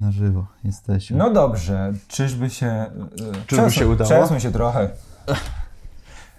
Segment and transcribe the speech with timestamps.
[0.00, 1.16] Na żywo jesteśmy.
[1.18, 2.86] No dobrze, czyżby się.
[3.16, 4.10] Czyżby przesuń, się udało?
[4.10, 4.88] Przesuń się trochę.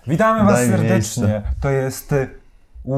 [0.07, 1.23] Witamy Was Daj serdecznie.
[1.23, 1.41] miejsce.
[1.61, 2.29] To jest y,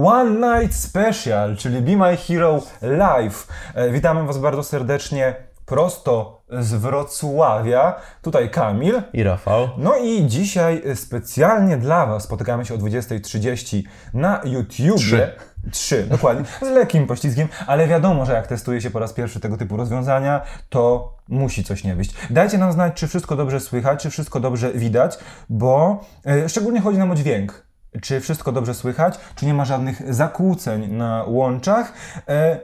[0.03, 3.47] One Night Special, czyli Be My Hero Live.
[3.75, 5.35] E, Witamy Was bardzo serdecznie
[5.65, 7.95] prosto z Wrocławia.
[8.21, 9.01] Tutaj Kamil.
[9.13, 9.69] I Rafał.
[9.77, 13.83] No i dzisiaj specjalnie dla Was spotykamy się o 20.30
[14.13, 14.95] na YouTubie.
[14.95, 15.31] Trzy.
[15.71, 16.45] Trzy, dokładnie.
[16.61, 20.41] Z lekkim poślizgiem, ale wiadomo, że jak testuje się po raz pierwszy tego typu rozwiązania,
[20.69, 22.13] to musi coś nie wyjść.
[22.29, 25.17] Dajcie nam znać, czy wszystko dobrze słychać, czy wszystko dobrze widać,
[25.49, 27.65] bo e, szczególnie chodzi nam o dźwięk.
[28.01, 31.93] Czy wszystko dobrze słychać, czy nie ma żadnych zakłóceń na łączach.
[32.27, 32.59] E,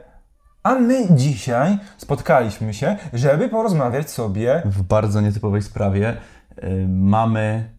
[0.62, 6.16] a my dzisiaj spotkaliśmy się, żeby porozmawiać sobie W bardzo nietypowej sprawie
[6.64, 7.70] y, mamy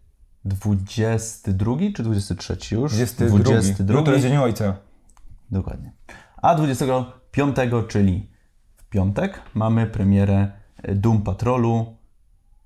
[0.45, 2.93] 22 czy 23 już?
[2.93, 3.99] 22.
[3.99, 4.88] Jutro jest Dzień Ojca.
[5.51, 5.91] Dokładnie.
[6.41, 7.55] A 25,
[7.87, 8.29] czyli
[8.77, 10.51] w piątek, mamy premierę
[10.95, 11.85] Doom Patrolu,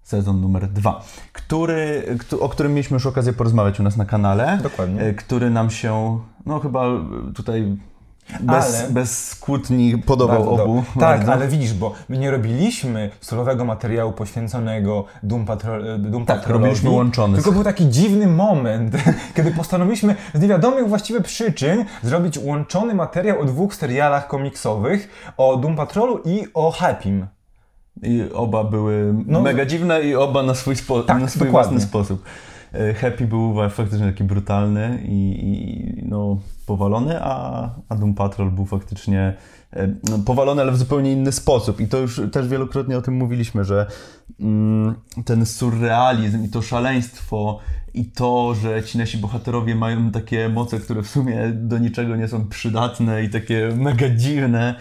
[0.01, 4.59] sezon numer 2, który, któ- o którym mieliśmy już okazję porozmawiać u nas na kanale.
[4.63, 5.01] Dokładnie.
[5.01, 6.85] e, Który nam się, no chyba
[7.35, 7.77] tutaj
[8.40, 10.84] bez, Ale- bez kłótni podobał obu.
[10.99, 11.34] Tak, bardzo.
[11.34, 16.63] ale widzisz, bo my nie robiliśmy solowego materiału poświęconego Doom, Patrol, e, Doom Tak, Patrolowi,
[16.65, 17.35] robiliśmy łączony.
[17.35, 18.96] Tylko był taki dziwny moment,
[19.35, 25.76] kiedy postanowiliśmy z niewiadomych właściwie przyczyn zrobić łączony materiał o dwóch serialach komiksowych, o Doom
[25.76, 27.27] Patrolu i o Happym.
[28.04, 31.70] I oba były No, mega dziwne i oba na swój, spo, Tak, na swój dokładnie.
[31.71, 32.24] własny sposób.
[32.74, 38.65] E, Happy był faktycznie taki brutalny i, i no, powalony, a, a Doom Patrol był
[38.65, 39.33] faktycznie
[39.73, 41.79] e, no, powalony, ale w zupełnie inny sposób.
[41.79, 43.87] I to już też wielokrotnie o tym mówiliśmy, że
[44.39, 47.59] mm, ten surrealizm i to szaleństwo
[47.93, 52.27] i to, że ci nasi bohaterowie mają takie moce, które w sumie do niczego nie
[52.27, 54.75] są przydatne i takie mega dziwne.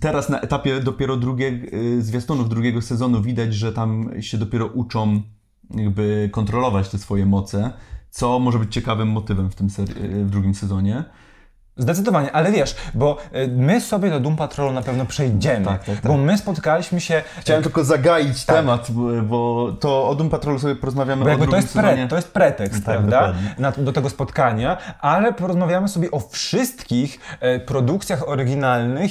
[0.00, 1.66] Teraz na etapie dopiero drugiego,
[1.98, 5.22] zwiastunów drugiego sezonu widać, że tam się dopiero uczą
[5.70, 7.70] jakby kontrolować te swoje moce,
[8.14, 11.04] co może być ciekawym motywem w tym seri- w drugim sezonie.
[11.76, 16.00] Zdecydowanie, ale wiesz, bo e, my sobie do Doom Patrolu na pewno przejdziemy, Tak, tak,
[16.00, 16.06] tak.
[16.12, 17.22] bo my spotkaliśmy się...
[17.40, 18.90] Chciałem tylko zagaić temat,
[19.22, 22.84] bo, to o Doom Patrolu sobie porozmawiamy Bo o to jest, pre, to jest pretekst,
[22.84, 23.34] Tak, prawda?
[23.58, 29.10] Na, do tego spotkania, ale porozmawiamy sobie o wszystkich e, produkcjach oryginalnych.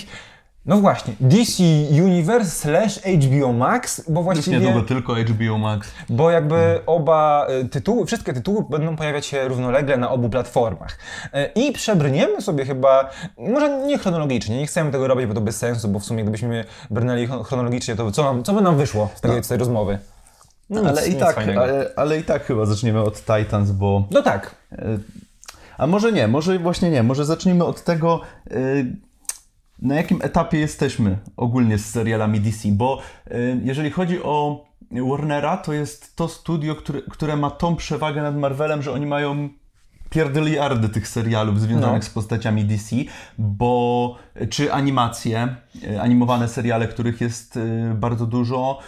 [0.66, 1.64] No właśnie, DC
[2.04, 5.92] Universe slash HBO Max, bo Już właściwie, niedługo tylko HBO Max.
[6.10, 10.98] bo jakby oba e, tytuły, wszystkie tytuły będą pojawiać się równolegle na obu platformach.
[11.34, 15.58] E, I przebrniemy sobie chyba, może nie chronologicznie, nie chcemy tego robić, bo to bez
[15.58, 19.10] sensu, bo w sumie gdybyśmy brnęli chron- chronologicznie, to co, nam, co by nam wyszło
[19.16, 20.00] z, tego, z tej rozmowy?
[20.70, 21.62] No nic, ale, i nic tak, fajnego.
[21.62, 24.56] ale, ale i tak chyba zaczniemy od Titans, bo No tak,
[25.78, 28.22] A może nie, może właśnie nie, może zacznijmy od tego,
[28.52, 28.86] y,
[29.84, 33.02] na jakim etapie jesteśmy ogólnie z serialami DC, bo
[33.32, 38.38] y, jeżeli chodzi o Warnera, to jest to studio, które, które ma tą przewagę nad
[38.38, 39.50] Marvelem, że oni mają
[40.10, 42.08] pierdyliardy tych serialów związanych No.
[42.08, 42.96] z postaciami DC,
[43.38, 44.16] bo
[44.50, 48.80] czy animacje, y, animowane seriale, których jest y, bardzo dużo,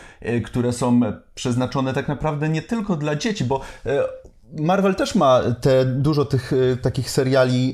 [0.45, 0.99] które są
[1.35, 3.61] przeznaczone tak naprawdę nie tylko dla dzieci, bo
[4.59, 6.51] Marvel też ma te, dużo tych
[6.81, 7.73] takich seriali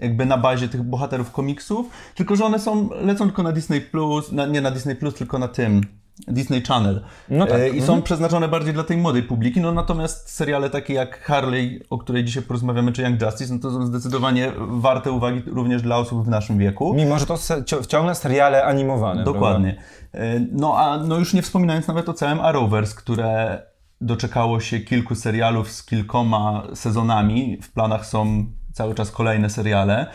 [0.00, 4.32] jakby na bazie tych bohaterów komiksów, tylko że one są, lecą tylko na Disney Plus,
[4.32, 5.80] na, nie na Disney Plus, tylko na tym
[6.28, 7.04] Disney Channel.
[7.28, 8.02] No tak, E, I są mhm.
[8.02, 12.42] przeznaczone bardziej dla tej młodej publiki, no natomiast seriale takie jak Harley, o której dzisiaj
[12.42, 16.58] porozmawiamy, czy Young Justice, no to są zdecydowanie warte uwagi również dla osób w naszym
[16.58, 16.94] wieku.
[16.94, 19.24] Mimo, że to se, cio- ciągle seriale animowane.
[19.24, 19.76] Dokładnie.
[20.14, 23.62] E, No a no już nie wspominając nawet o całym Arrowverse, które
[24.00, 27.58] doczekało się kilku serialów z kilkoma sezonami.
[27.62, 28.46] W planach są
[28.78, 30.06] cały czas kolejne seriale.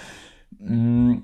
[0.61, 1.21] Mm,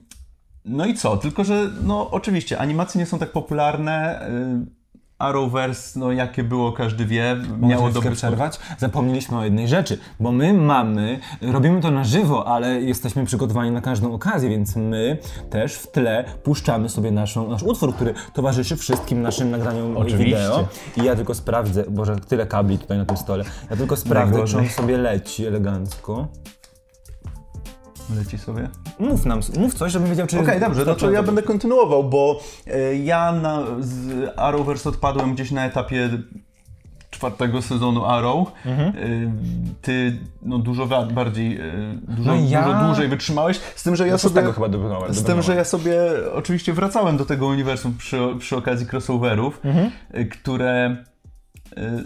[0.66, 1.18] No i co?
[1.18, 4.28] Tylko, że no oczywiście animacje nie są tak popularne.
[4.30, 4.80] y,
[5.20, 8.60] Arrowverse, no jakie było, każdy wie, Miało dobry przerwać.
[8.78, 13.82] Zapomnieliśmy o jednej rzeczy, bo my mamy, robimy to na żywo, ale jesteśmy przygotowani na
[13.82, 15.18] każdą okazję, więc my
[15.50, 20.26] też w tle puszczamy sobie naszą, nasz utwór, który towarzyszy wszystkim naszym nagraniom Oczywiście.
[20.26, 20.68] wideo.
[20.98, 23.44] I ja tylko sprawdzę, boże, tyle kabli tutaj na tym stole.
[23.70, 26.28] Ja tylko sprawdzę, czy on sobie leci elegancko.
[28.16, 28.70] Leci sobie.
[29.00, 30.40] Mów nam, mów coś, żebym wiedział, czy...
[30.40, 35.34] Okej, dobrze, to, to, to ja będę kontynuował, bo e, ja na, z Arrowverse odpadłem
[35.34, 36.10] gdzieś na etapie
[37.10, 38.52] czwartego sezonu Arrow.
[38.66, 38.90] Mhm.
[38.90, 38.94] E,
[39.82, 41.62] Ty no, dużo bardziej, e,
[42.08, 44.36] dużo, No ja- dużo dłużej wytrzymałeś, z tym, że ja Ja sobie...
[44.36, 45.14] tego chyba dobrnąłem.
[45.14, 45.96] Z tym, że ja sobie
[46.34, 49.92] oczywiście wracałem do tego uniwersum przy, przy okazji crossoverów, Mhm.
[50.32, 50.98] które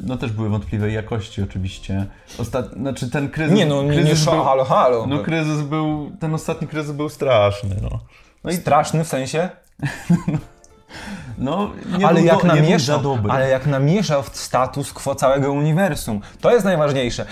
[0.03, 2.05] no też były wątpliwej jakości oczywiście.
[2.37, 2.71] Ostat...
[2.73, 3.55] Znaczy ten kryzys...
[3.55, 5.05] Nie no, nie, nie kryzys szło, był, halo, halo.
[5.07, 7.99] No kryzys był, ten ostatni kryzys był straszny, no.
[8.43, 9.49] No i Straszny w sensie?
[11.37, 16.21] No, nie ale jak, namieszał, ale jak namieszał w status quo całego uniwersum.
[16.41, 17.25] To jest najważniejsze.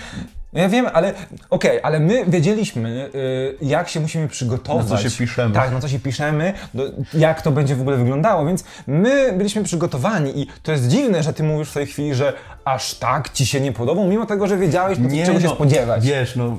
[0.54, 1.14] Ja wiem, ale
[1.50, 4.90] okej, ale my wiedzieliśmy, y, jak się musimy przygotować.
[4.90, 5.56] Na co się piszemy.
[5.56, 6.84] Tak, na co się piszemy, do,
[7.14, 11.34] jak to będzie w ogóle wyglądało, więc my byliśmy przygotowani i to jest dziwne, że
[11.34, 12.34] ty mówisz w tej chwili, że
[12.66, 16.06] aż tak ci się nie podobał, mimo tego, że wiedziałeś, nie, czego się no, spodziewać.
[16.06, 16.58] Wiesz, no...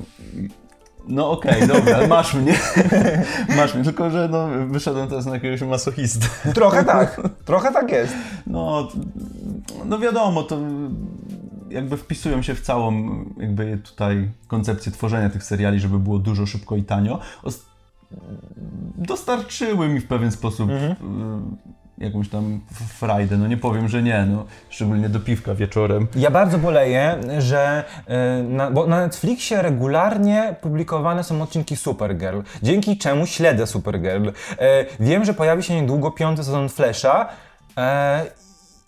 [1.07, 2.53] No okej, dobra, ale masz mnie.
[3.57, 6.27] masz mnie, tylko że no, wyszedłem teraz na jakiegoś masochistę.
[6.53, 8.13] Trochę tak, trochę tak jest.
[8.47, 8.87] No,
[9.85, 10.57] no wiadomo, to
[11.73, 16.75] jakby wpisują się w całą jakby tutaj koncepcję tworzenia tych seriali, żeby było dużo, szybko
[16.75, 17.19] i tanio.
[17.43, 17.65] Os-
[18.97, 20.95] dostarczyły mi w pewien sposób y,
[21.97, 23.37] jakąś tam frajdę.
[23.37, 24.45] No nie powiem, że nie, no.
[24.69, 26.07] Szczególnie do piwka wieczorem.
[26.15, 27.83] Ja bardzo boleję, że
[28.39, 34.27] y, na, bo na Netflixie regularnie publikowane są odcinki Supergirl, dzięki czemu śledzę Supergirl.
[34.29, 34.33] Y,
[34.99, 37.29] wiem, że pojawi się niedługo piąty sezon Flasha
[37.69, 38.43] y,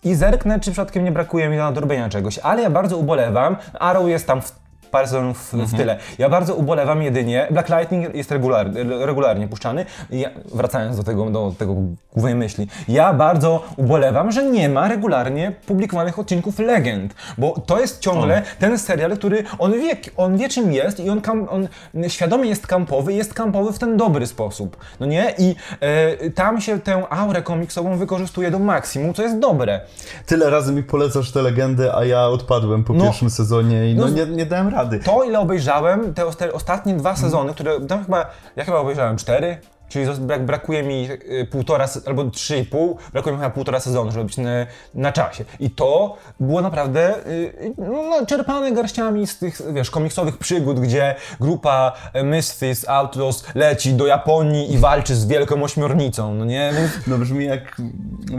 [0.06, 4.08] i zerknę, czy przypadkiem nie brakuje mi na nadrobienia czegoś, ale ja bardzo ubolewam, Arrow
[4.08, 4.65] jest tam w
[4.96, 5.98] parę sezonów w tyle.
[6.18, 8.70] Ja bardzo ubolewam jedynie, Black Lightning jest regular,
[9.00, 11.74] regularnie puszczany, I ja, wracając do tego, do tego
[12.12, 18.00] głównej myśli, ja bardzo ubolewam, że nie ma regularnie publikowanych odcinków Legend, bo to jest
[18.00, 21.68] ciągle ten serial, który on wie, on wie czym jest i on, kam, on
[22.08, 25.34] świadomie jest kampowy i jest kampowy w ten dobry sposób, no nie?
[25.38, 29.80] I e, tam się tę aurę komiksową wykorzystuje do maksimum, co jest dobre.
[30.26, 33.04] Tyle razy mi polecasz te legendy, a ja odpadłem po No.
[33.04, 34.85] pierwszym sezonie i no, No, nie, nie dałem rady.
[35.04, 39.58] To, ile obejrzałem, te, osta- ostatnie dwa sezony, które tam chyba, ja chyba obejrzałem cztery,
[39.88, 40.06] czyli
[40.40, 44.36] brakuje mi y, półtora, albo trzy i pół, brakuje mi chyba półtora sezonu, żeby być
[44.36, 44.50] na,
[44.94, 45.44] na czasie.
[45.60, 51.92] I to było naprawdę y, no, czerpane garściami z tych, wiesz, komiksowych przygód, gdzie grupa
[52.12, 56.70] e, Misfits, Outlaws leci do Japonii i walczy z wielką ośmiornicą, no nie?
[56.74, 57.76] Więc, No brzmi jak,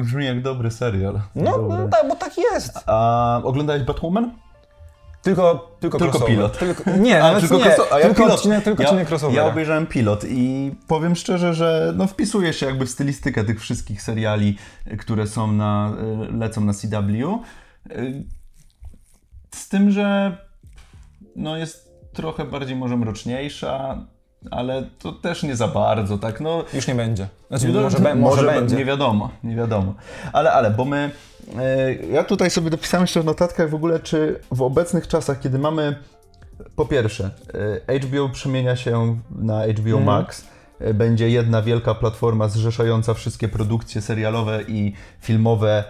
[0.03, 1.19] brzmi jak dobry serial.
[1.35, 2.79] no, no tak, bo tak jest.
[2.85, 4.31] A oglądałeś Batwoman?
[5.21, 6.35] Tylko, tylko, Tylko crossover.
[6.35, 6.57] pilot.
[6.59, 7.49] Tylko, nie, nawet nie.
[7.49, 8.35] crossover- a ja tylko pilot.
[8.35, 9.43] odcinek, tylko ja, odcinek crossovera.
[9.43, 14.01] Ja obejrzałem pilot i powiem szczerze, że no wpisuje się jakby w stylistykę tych wszystkich
[14.01, 14.57] seriali,
[14.99, 15.93] które są na,
[16.29, 17.39] y, lecą na CW.
[17.91, 18.23] Y,
[19.55, 20.37] Z tym, że
[21.35, 24.05] no jest trochę bardziej może mroczniejsza,
[24.51, 26.41] ale to też nie za bardzo, tak?
[26.41, 27.27] No, Już nie będzie.
[27.49, 28.75] Znaczy, no, może, be, może, będzie.
[28.75, 29.93] Nie wiadomo, nie wiadomo.
[30.33, 31.11] Ale, ale, bo my.
[31.59, 35.59] e, Ja tutaj sobie dopisałem jeszcze w notatkach w ogóle, czy w obecnych czasach, kiedy
[35.59, 35.95] mamy.
[36.75, 37.31] Po pierwsze,
[37.87, 40.03] e, HBO przemienia się na HBO Mhm.
[40.03, 40.45] Max.
[40.79, 45.83] e, Będzie jedna wielka platforma zrzeszająca wszystkie produkcje serialowe i filmowe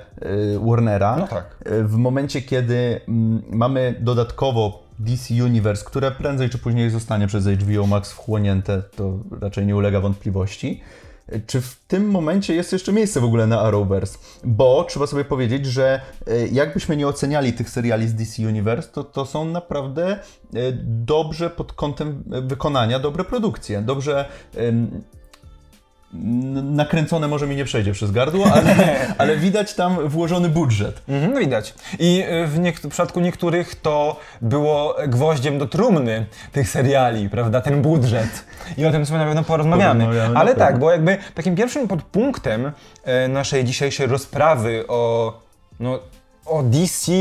[0.65, 1.15] Warnera.
[1.19, 1.55] No tak.
[1.83, 7.87] W momencie, kiedy mm, mamy dodatkowo DC Universe, które prędzej czy później zostanie przez HBO
[7.87, 10.81] Max wchłonięte, to raczej nie ulega wątpliwości.
[11.47, 14.17] Czy w tym momencie jest jeszcze miejsce w ogóle na Arrowverse?
[14.43, 19.03] Bo trzeba sobie powiedzieć, że e, jakbyśmy nie oceniali tych seriali z DC Universe, to
[19.03, 20.19] to są naprawdę e,
[20.83, 23.81] dobrze pod kątem e, wykonania, dobre produkcje.
[23.81, 24.25] Dobrze
[26.63, 28.75] nakręcone może mi nie przejdzie przez gardło, ale,
[29.17, 31.01] ale widać tam włożony budżet.
[31.09, 31.73] Mhm, widać.
[31.99, 37.61] I y, w, w przypadku niektórych to było gwoździem do trumny tych seriali, prawda?
[37.61, 38.45] Ten budżet.
[38.77, 40.03] I o tym sobie na pewno porozmawiamy.
[40.03, 42.71] Porozmawiamy Ale tak, bo jakby takim pierwszym podpunktem
[43.03, 45.33] e, naszej dzisiejszej rozprawy o,
[45.79, 45.99] no,
[46.47, 47.11] o DC,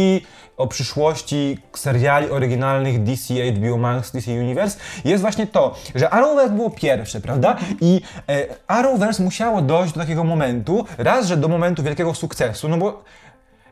[0.56, 6.70] o przyszłości seriali oryginalnych DC, HBO Max, DC Universe jest właśnie to, że Arrowverse było
[6.70, 7.56] pierwsze, prawda?
[7.80, 12.76] I e, Arrowverse musiało dojść do takiego momentu, raz, że do momentu wielkiego sukcesu, no
[12.76, 13.02] bo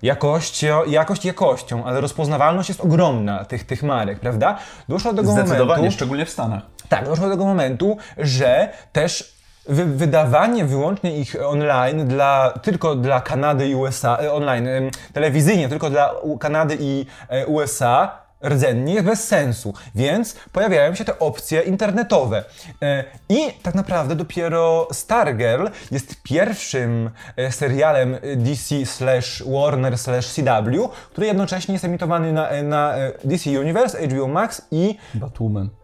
[0.02, 4.58] Jakość, jakość jakością, ale rozpoznawalność jest ogromna tych, tych marek, prawda?
[4.88, 6.62] Doszło do tego Zdecydowanie, momentu, szczególnie w Stanach.
[6.88, 9.34] tak, doszło do tego momentu, że też
[9.66, 14.68] wy, wydawanie wyłącznie ich online dla, tylko dla Kanady i USA, e, online,
[15.12, 21.18] telewizyjnie tylko dla Kanady i e, USA rdzennie jest bez sensu, więc pojawiają się te
[21.18, 22.44] opcje internetowe.
[22.83, 27.11] E, I tak naprawdę dopiero Stargirl jest pierwszym
[27.50, 32.94] serialem DC slash Warner slash CW, który jednocześnie jest emitowany na, na
[33.25, 35.83] DC Universe, HBO Max i Batwoman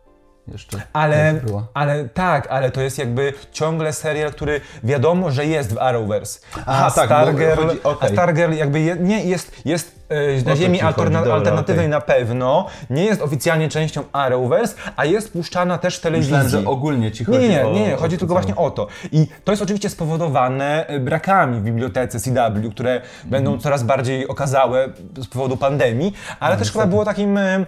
[0.50, 0.82] jeszcze.
[0.92, 1.40] ale,
[1.74, 6.40] ale tak, ale to jest jakby ciągle serial, który wiadomo, że jest w Arrowverse.
[6.66, 8.08] Aha, a tak, Stargirl, chodzi- okej.
[8.08, 11.86] a Stargirl jakby je, nie jest, jest e, na to ziemi alterna- chodzi, dobra, alternatywnej
[11.86, 11.90] okej.
[11.90, 16.32] na pewno, nie jest oficjalnie częścią Arrowverse, a jest puszczana też w telewizji.
[16.34, 17.72] Myślałem, że ogólnie ci Nie, chodzi nie, nie, o...
[17.72, 18.86] nie, nie, o chodzi to tylko właśnie o to.
[19.12, 23.60] I to jest oczywiście spowodowane e, brakami w bibliotece CW, które będą Mhm.
[23.62, 27.64] coraz bardziej okazałe z powodu pandemii, ale też chyba było takim e,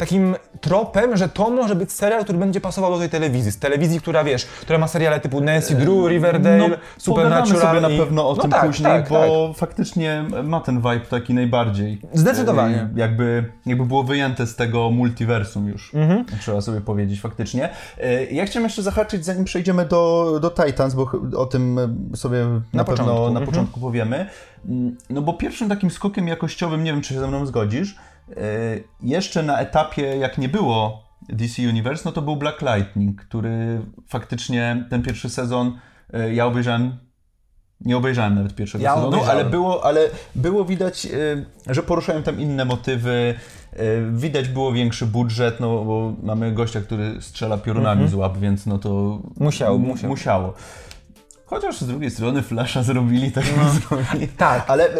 [0.00, 3.52] takim tropem, że to może być serial, który będzie pasował do tej telewizji.
[3.52, 7.62] Z telewizji, która wiesz, która ma seriale typu Nancy Drew, Riverdale, No, Supernatural.
[7.62, 11.00] sobie na i- pewno o no tym tak, później, tak, bo faktycznie ma ten vibe
[11.00, 12.00] taki najbardziej.
[12.12, 12.76] Zdecydowanie.
[12.76, 16.24] E, Jakby, jakby było wyjęte z tego multiversum już, Mhm.
[16.40, 17.68] trzeba sobie powiedzieć faktycznie.
[17.98, 21.78] E, Ja chciałem jeszcze zahaczyć, zanim przejdziemy do, do Titans, bo o tym
[22.12, 22.38] e, sobie
[22.72, 23.46] na, pewno początku, na mhm.
[23.46, 24.26] początku powiemy.
[24.68, 28.09] Mm, No bo pierwszym takim skokiem jakościowym, nie wiem czy się ze mną zgodzisz, e,
[29.02, 34.86] jeszcze na etapie jak nie było DC Universe, no to był Black Lightning, który faktycznie
[34.90, 35.78] ten pierwszy sezon
[36.12, 36.96] e, ja obejrzałem
[37.80, 40.00] nie obejrzałem nawet pierwszego Ja sezonu, ale było, ale
[40.34, 41.10] było widać, e,
[41.74, 43.34] że poruszają tam inne motywy.
[44.12, 48.78] Widać było większy budżet, no bo mamy gościa, który strzela piorunami z łap, więc no
[48.78, 49.32] to Mhm.
[49.44, 50.10] Musiał, m- musiał.
[50.10, 50.54] musiało.
[51.50, 53.44] Chociaż z drugiej strony Flasha zrobili, tak
[53.88, 54.28] zrobili.
[54.28, 54.64] Tak.
[54.66, 54.90] Ale e,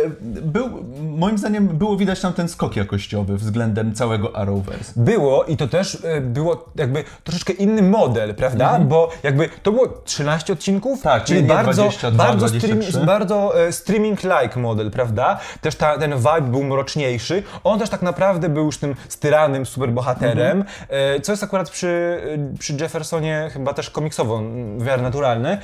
[0.42, 4.92] był, moim zdaniem było widać tam ten skok jakościowy względem całego Arrowverse.
[4.97, 8.78] Było i to też e, było jakby troszeczkę inny model, prawda?
[8.78, 11.19] Bo jakby to było 13 odcinków, Mhm.
[11.21, 12.83] Tak, czyli bardzo, 22, bardzo, 23.
[12.90, 15.38] stream, bardzo e, streaming-like model, prawda?
[15.61, 17.42] Też ta, ten vibe był mroczniejszy.
[17.64, 20.66] On też tak naprawdę był już tym styranym superbohaterem, Mhm.
[20.88, 22.21] e, co jest akurat przy,
[22.59, 25.59] przy Jeffersonie chyba też komiksowo mm, w miarę naturalne.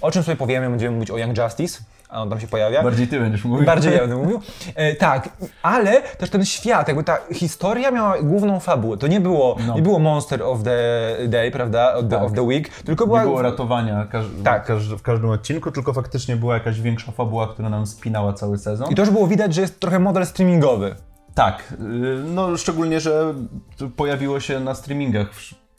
[0.00, 2.82] O czym sobie powiemy, będziemy mówić o Young Justice, a on tam się pojawia.
[2.82, 3.66] Bardziej ty będziesz mówił.
[3.66, 4.40] Bardziej ja będę mówił.
[4.74, 5.28] E, tak,
[5.62, 8.96] ale też ten świat, jakby ta historia miała główną fabułę.
[8.96, 9.74] To nie było, No.
[9.74, 10.78] nie było Monster of the
[11.28, 11.94] Day, prawda?
[11.94, 12.22] Of the, Tak.
[12.22, 13.22] of the Week, tylko Nie była.
[13.22, 14.68] było ratowania każ- Tak.
[14.98, 18.90] w każdym odcinku, tylko faktycznie była jakaś większa fabuła, która nam spinała cały sezon.
[18.90, 20.94] I to już było widać, że jest trochę model streamingowy.
[21.34, 21.76] Tak, y,
[22.34, 23.34] no szczególnie, że
[23.96, 25.26] pojawiło się na streamingach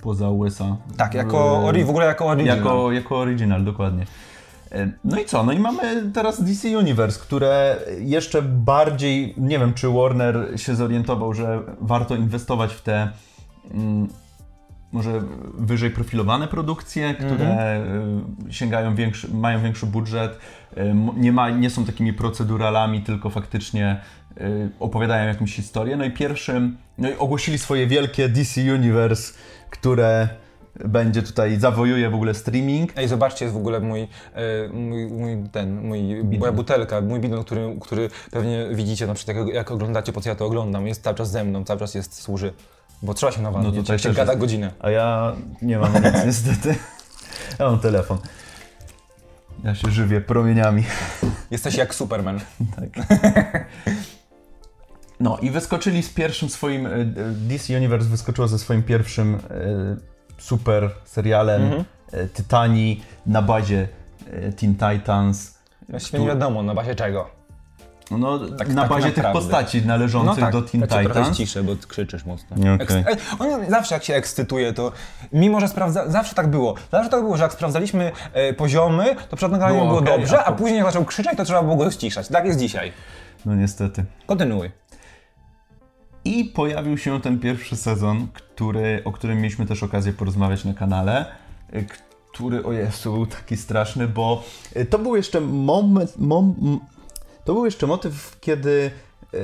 [0.03, 0.77] poza USA.
[0.97, 2.57] Tak, jako, Y, w ogóle jako original.
[2.57, 4.05] Jako, jako original, dokładnie.
[5.03, 5.43] No i co?
[5.43, 11.33] No i mamy teraz DC Universe, które jeszcze bardziej, nie wiem czy Warner się zorientował,
[11.33, 13.09] że warto inwestować w te
[13.71, 14.07] mm,
[14.91, 15.21] może
[15.53, 17.81] wyżej profilowane produkcje, które
[18.49, 20.39] y, sięgają większy, mają większy budżet,
[21.15, 24.01] nie, ma, nie są takimi proceduralami, tylko faktycznie
[24.79, 25.95] opowiadają jakąś historię.
[25.97, 29.33] No i pierwszym, no i ogłosili swoje wielkie DC Universe,
[29.69, 30.29] które
[30.75, 32.91] będzie tutaj, zawojuje w ogóle streaming.
[32.95, 34.07] Ej, zobaczcie, jest w ogóle mój, e,
[34.73, 39.47] mój, mój ten, mój, moja butelka, mój bidon, który, który pewnie widzicie na przykład jak,
[39.47, 42.21] jak oglądacie, po co ja to oglądam, jest cały czas ze mną, cały czas jest,
[42.21, 42.53] służy,
[43.01, 44.39] bo trzeba się nawadniać, No tutaj się gada jest.
[44.41, 44.71] godzinę.
[44.79, 46.75] A ja nie mam nic niestety.
[47.59, 48.17] Ja mam telefon.
[49.63, 50.83] Ja się żywię promieniami.
[51.51, 52.39] Jesteś jak Superman.
[52.75, 53.05] Tak.
[55.19, 59.37] No i wyskoczyli z pierwszym swoim, e, e, DC Universe wyskoczyło ze swoim pierwszym
[60.43, 61.83] super serialem Mhm.
[62.11, 63.87] e, Tytani na bazie
[64.31, 65.53] e, Teen Titans.
[65.89, 67.29] Właściwie nie wiadomo na bazie czego.
[68.11, 69.39] No, Tak- na tak bazie tych naprawdę.
[69.41, 71.35] postaci należących do Teen ja cię trochę Titans.
[71.35, 72.55] ściszę, bo krzyczysz mocno.
[72.75, 72.77] Okej.
[72.77, 74.91] Eks- e, on zawsze jak się ekscytuje, to
[75.33, 76.09] mimo, że sprawdza...
[76.11, 76.75] Zawsze tak było.
[76.91, 80.39] Zawsze tak było, że jak sprawdzaliśmy e, poziomy, to przed nagraniem Było było, okej, dobrze,
[80.39, 82.27] a a później jak zaczął krzyczeć, to trzeba było go ściszać.
[82.27, 82.91] Tak jest dzisiaj.
[83.45, 84.05] No niestety.
[84.25, 84.71] Kontynuuj.
[86.25, 91.25] I pojawił się ten pierwszy sezon, który, o którym mieliśmy też okazję porozmawiać na kanale,
[91.75, 91.85] y,
[92.31, 94.43] który, o Jezu, był taki straszny, bo
[94.75, 96.79] y, to był jeszcze moment, mom,
[97.45, 98.91] to był jeszcze motyw, kiedy
[99.33, 99.37] e,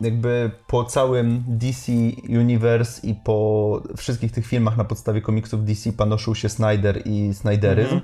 [0.00, 1.92] jakby po całym DC
[2.28, 8.00] Universe i po wszystkich tych filmach na podstawie komiksów DC panoszył się Snyder i Snyderyzm.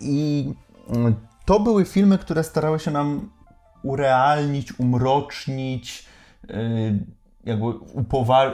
[0.00, 0.48] I
[0.88, 1.14] mm,
[1.44, 3.30] to były filmy, które starały się nam
[3.82, 6.06] urealnić, umrocznić,
[6.50, 7.64] y, jakby
[7.94, 8.50] upowa-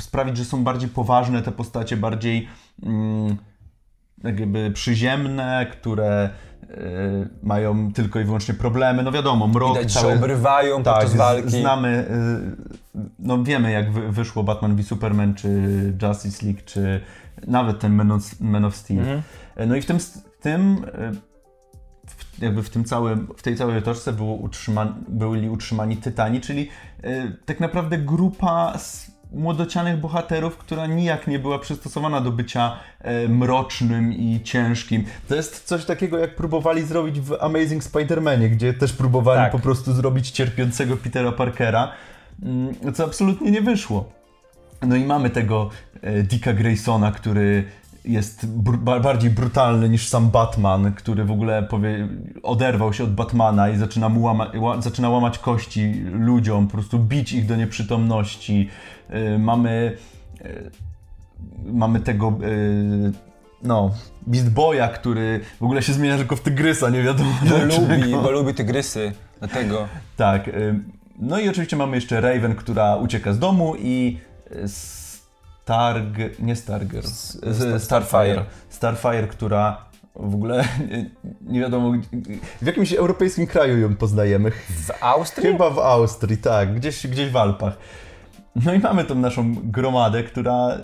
[0.00, 2.48] sprawić, że są bardziej poważne te postacie, bardziej
[2.82, 3.36] mm,
[4.24, 6.30] jakby przyziemne, które
[6.62, 9.02] y, mają tylko i wyłącznie problemy.
[9.02, 10.12] No wiadomo, mrok Widać, cały...
[10.12, 11.50] że obrywają Tak, podczas walki.
[11.50, 12.06] znamy,
[12.94, 15.48] y, no wiemy jak wy, wyszło Batman v Superman, czy
[16.02, 17.00] Justice League, czy
[17.46, 18.98] nawet ten Man of, Man of Steel.
[19.00, 19.22] Mhm.
[19.68, 21.33] No i w tym, w tym y,
[22.38, 26.68] jakby w tym całym, w tej całej otoczce było utrzyma, byli utrzymani Tytani, czyli
[27.04, 28.78] y, tak naprawdę grupa
[29.34, 35.04] młodocianych bohaterów, która nijak nie była przystosowana do bycia e, mrocznym i ciężkim.
[35.28, 39.52] To jest coś takiego, jak próbowali zrobić w Amazing Spider-Manie, gdzie też próbowali Tak.
[39.52, 41.92] po prostu zrobić cierpiącego Petera Parkera,
[42.42, 44.12] mm, co absolutnie nie wyszło.
[44.82, 45.70] No i mamy tego
[46.02, 47.64] e, Dicka Graysona, który
[48.04, 52.08] jest br- ba- bardziej brutalny niż sam Batman, który w ogóle powie,
[52.42, 56.98] oderwał się od Batmana i zaczyna, mu łama, ła, zaczyna łamać kości ludziom, po prostu
[56.98, 58.68] bić ich do nieprzytomności.
[59.08, 59.96] E, mamy,
[60.44, 60.48] e,
[61.64, 62.32] mamy tego, e,
[63.62, 63.90] no,
[64.26, 67.94] Beast Boya, który w ogóle się zmienia tylko w tygrysa, nie wiadomo Bo dlaczego.
[67.94, 69.12] lubi, bo lubi tygrysy.
[69.38, 69.88] Dlatego.
[70.16, 70.48] Tak.
[70.48, 74.18] ym, No i oczywiście mamy jeszcze Raven, która ucieka z domu i
[75.64, 76.18] Starg...
[76.38, 77.04] nie Starger,
[77.78, 78.44] Starfire.
[78.68, 79.84] Starfire, która
[80.16, 81.92] w ogóle nie, nie wiadomo,
[82.62, 84.50] w jakimś europejskim kraju ją poznajemy.
[84.50, 85.46] W Austrii?
[85.46, 87.76] Chyba w Austrii, tak, gdzieś, gdzieś w Alpach.
[88.64, 90.78] No i mamy tą naszą gromadę, która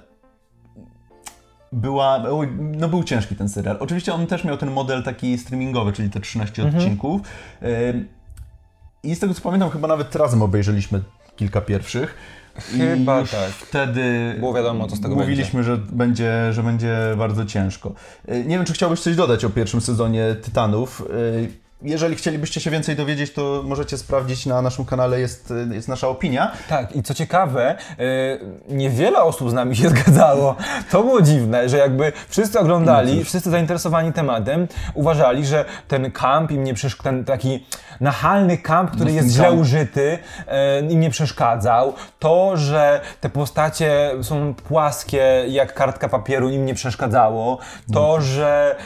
[1.73, 2.23] była,
[2.59, 3.77] no był ciężki ten serial.
[3.81, 7.21] Oczywiście on też miał ten model taki streamingowy, czyli te 13 odcinków.
[7.63, 8.09] Ym,
[9.03, 11.03] I z tego co pamiętam, chyba nawet razem obejrzeliśmy
[11.37, 12.15] kilka pierwszych.
[12.79, 13.51] Chyba tak.
[13.51, 17.93] Wtedy Było wiadomo, co z tego mówiliśmy, że będzie, że będzie bardzo ciężko.
[18.29, 21.03] Y, Nie wiem, czy chciałbyś coś dodać o pierwszym sezonie Tytanów.
[21.83, 25.89] Y, Jeżeli chcielibyście się więcej dowiedzieć, to możecie sprawdzić na naszym kanale, jest, y, jest
[25.89, 26.53] nasza opinia.
[26.69, 30.57] Tak, i co ciekawe, yy, niewiele osób z nami się zgadzało.
[30.91, 36.51] To było dziwne, że jakby wszyscy oglądali, No wszyscy zainteresowani tematem, uważali, że ten kamp
[36.51, 37.67] im nie przeszkadzał, ten taki
[38.01, 40.19] nachalny kamp, który No, jest źle użyty,
[40.83, 41.95] yy, im nie przeszkadzał.
[42.19, 47.59] To, że te postacie są płaskie jak kartka papieru, im nie przeszkadzało.
[47.93, 48.77] To, że...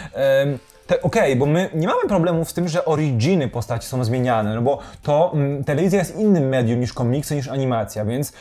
[0.44, 4.62] Yy, Okej, bo my nie mamy problemów z tym, że originy postaci są zmieniane, no
[4.62, 8.32] bo to mm, telewizja jest innym medium niż komiksy, niż animacja, więc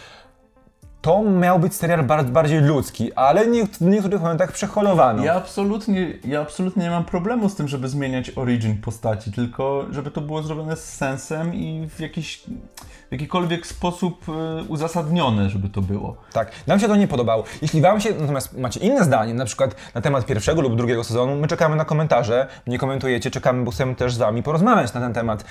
[1.03, 5.23] to miał być serial bar- bardziej ludzki, ale nie, w niektórych momentach przeholowano.
[5.23, 10.11] Ja absolutnie, ja absolutnie nie mam problemu z tym, żeby zmieniać origin postaci, tylko żeby
[10.11, 12.43] to było zrobione z sensem i w jakiś
[13.09, 16.15] w jakikolwiek sposób y, uzasadnione, żeby to było.
[16.33, 17.43] Tak, nam się to nie podobało.
[17.61, 21.35] Jeśli wam się natomiast macie inne zdanie, na przykład na temat pierwszego lub drugiego sezonu,
[21.35, 25.13] my czekamy na komentarze, nie komentujecie, czekamy, bo chcemy też z wami porozmawiać na ten
[25.13, 25.45] temat.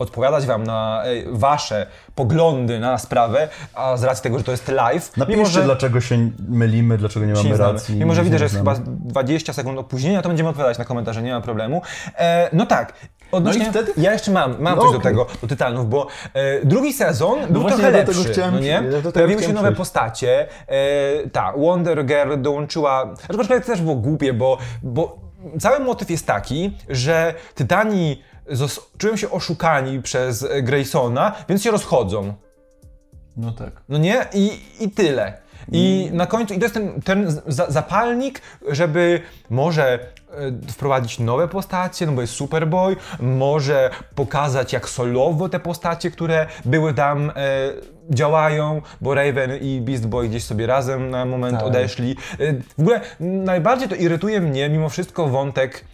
[0.00, 5.16] Odpowiadać wam na wasze poglądy na sprawę, a z racji tego, że to jest live,
[5.16, 7.96] Napiszcie, dlaczego się mylimy, dlaczego nie mamy racji.
[7.96, 11.32] Mimo, że widzę, że jest chyba 20 sekund opóźnienia, to będziemy odpowiadać na komentarze, nie
[11.32, 11.82] ma problemu.
[12.18, 12.92] E, no tak.
[13.32, 16.06] Odnośnie, No i wtedy- Ja jeszcze mam, mam No coś do tego, do Tytanów, bo
[16.34, 18.82] e, drugi sezon był właśnie trochę lepszy, chciałem no nie?
[19.04, 19.78] ja Pojawiły się nowe przejść.
[19.78, 25.18] postacie, e, ta, Wonder Girl dołączyła, aczkolwiek to też było głupie, bo, bo
[25.60, 28.22] cały motyw jest taki, że Tytani
[28.98, 32.34] czują się oszukani przez Graysona, więc się rozchodzą.
[33.36, 33.82] No tak.
[33.88, 34.26] No nie?
[34.34, 35.38] I, i tyle.
[35.72, 39.20] I na końcu, i to jest ten, ten za, zapalnik, żeby
[39.50, 39.98] może e,
[40.72, 46.94] wprowadzić nowe postacie, no bo jest Superboy, może pokazać jak solowo te postacie, które były
[46.94, 47.32] tam, e,
[48.10, 51.66] działają, bo Raven i Beast Boy gdzieś sobie razem na moment Tak.
[51.66, 52.16] odeszli.
[52.38, 55.84] E, w ogóle najbardziej to irytuje mnie mimo wszystko wątek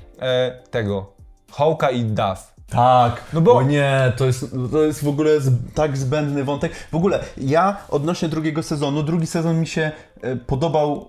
[0.71, 1.13] tego,
[1.53, 2.56] Hawka i Duff.
[2.71, 6.73] Tak, No bo- o nie, to jest, to jest w ogóle z, tak zbędny wątek.
[6.93, 9.91] W ogóle ja odnośnie drugiego sezonu, drugi sezon mi się
[10.23, 11.09] e, podobał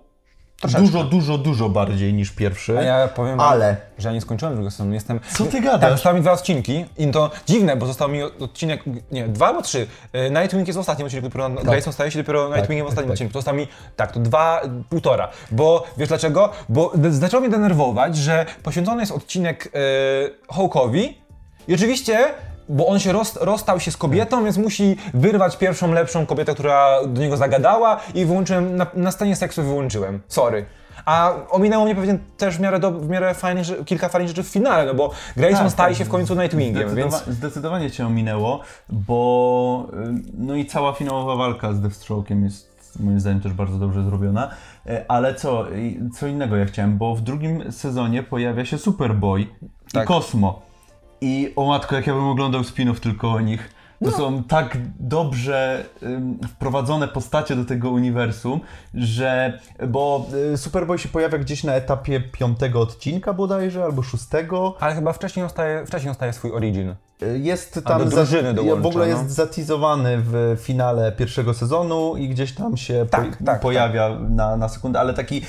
[0.61, 0.85] Troszeczkę.
[0.85, 2.77] dużo, dużo, dużo bardziej niż pierwszy.
[2.79, 4.93] A ja powiem Ale że ja nie skończyłem drugiego sezonu.
[4.93, 5.19] Jestem.
[5.33, 5.91] Co ty Tak, gadasz?
[5.91, 9.87] zostały mi dwa odcinki i to dziwne, bo został mi odcinek, nie, dwa albo trzy.
[10.13, 13.13] E, Nightwing jest ostatnim odcinku, dopiero Grayson staje się dopiero Nightwingiem w tak, ostatnim tak.
[13.13, 13.33] odcinku.
[13.33, 15.29] To zostało mi, tak, to dwa, półtora.
[15.51, 16.49] Bo wiesz dlaczego?
[16.69, 19.67] Bo zaczęło mnie denerwować, że poświęcony jest odcinek
[20.49, 21.26] e, Hawkowi
[21.67, 22.17] i oczywiście.
[22.69, 27.05] Bo on się roz, rozstał się z kobietą, więc musi wyrwać pierwszą lepszą kobietę, która
[27.07, 30.21] do niego zagadała i wyłączyłem, na, na scenie seksu wyłączyłem.
[30.27, 30.65] Sorry.
[31.05, 34.47] A ominęło mnie pewnie też w miarę, do, w miarę fajnych, kilka fajnych rzeczy w
[34.47, 35.97] finale, no bo Grayson Tak, staje tak.
[35.97, 37.23] się w końcu Nightwingiem, Zdecydowa- więc...
[37.27, 43.41] Zdecydowanie cię ominęło, bo y, no i cała finałowa walka z Deathstroke'iem jest moim zdaniem
[43.41, 44.49] też bardzo dobrze zrobiona.
[44.85, 45.65] E, Ale co,
[46.19, 49.47] co innego ja chciałem, bo w drugim sezonie pojawia się Superboy
[49.93, 50.03] Tak.
[50.03, 50.66] i Cosmo.
[51.21, 53.69] I o matko, jak ja bym oglądał spinów tylko o nich.
[54.03, 58.59] To są tak dobrze ym, wprowadzone postacie do tego uniwersum,
[58.93, 59.59] że.
[59.87, 64.75] Bo y, Superboy się pojawia gdzieś na etapie piątego odcinka bodajże, albo szóstego.
[64.79, 66.95] Ale chyba wcześniej dostaje, wcześniej dostaje swój origin.
[67.37, 67.99] Jest A tam.
[68.03, 69.11] do drużyny za- dołącza, w ogóle no.
[69.17, 74.57] jest zatizowany w finale pierwszego sezonu i gdzieś tam się Tak, po, tak, pojawia Na,
[74.57, 75.41] na sekundę, ale taki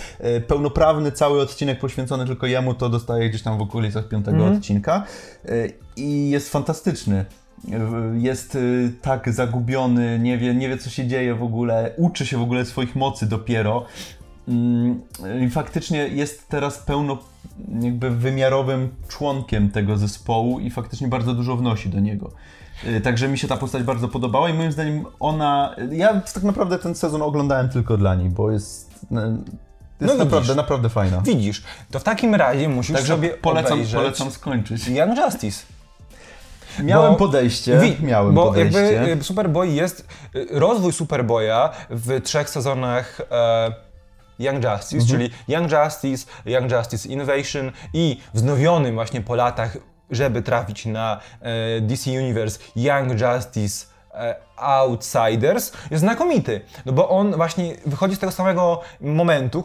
[0.46, 4.56] pełnoprawny cały odcinek poświęcony tylko jemu to dostaje gdzieś tam w okolicach piątego Mhm.
[4.56, 5.02] odcinka
[5.96, 7.24] i jest fantastyczny.
[8.14, 8.59] Jest e,
[9.03, 12.64] tak zagubiony, nie wie, nie wie co się dzieje w ogóle, uczy się w ogóle
[12.64, 13.85] swoich mocy dopiero.
[14.49, 15.01] Mm,
[15.47, 17.18] I faktycznie jest teraz pełno
[17.81, 22.31] jakby wymiarowym członkiem tego zespołu i faktycznie bardzo dużo wnosi do niego.
[22.87, 25.77] Y, Także mi się ta postać bardzo podobała i moim zdaniem ona.
[25.90, 28.90] Ja tak naprawdę ten sezon oglądałem tylko dla niej, bo jest.
[28.90, 29.14] y,
[30.01, 30.18] Jest widzisz.
[30.18, 31.21] naprawdę, naprawdę fajna.
[31.21, 34.88] Widzisz, to w takim razie musisz Także sobie polecam, obejrzeć polecam skończyć.
[34.88, 35.78] Young Justice.
[36.83, 37.79] Miałem Bo- podejście.
[37.79, 38.93] Wi- miałem bo podejście.
[38.93, 43.73] jakby Superboy jest, y, rozwój Superboya w trzech sezonach e,
[44.38, 45.07] Young Justice, Mhm.
[45.09, 49.77] czyli Young Justice, Young Justice Innovation i wznowionym właśnie po latach,
[50.11, 53.87] żeby trafić na e, DC Universe Young Justice
[54.57, 59.64] Outsiders jest znakomity, no bo on właśnie wychodzi z tego samego momentu,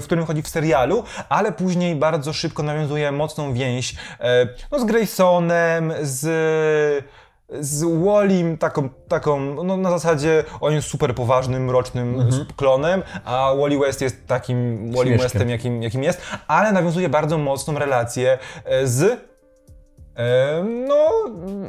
[0.00, 4.84] w, którym chodzi w serialu, ale później bardzo szybko nawiązuje mocną więź e, no, z
[4.84, 7.04] Graysonem, z
[7.60, 13.78] z Wallim taką, taką no na zasadzie on jest super poważnym, mrocznym klonem, a Wally
[13.78, 15.18] West jest takim Wally.
[15.18, 19.31] Westem, jakim, jakim jest, ale nawiązuje bardzo mocną relację e, z e,
[20.88, 21.08] no,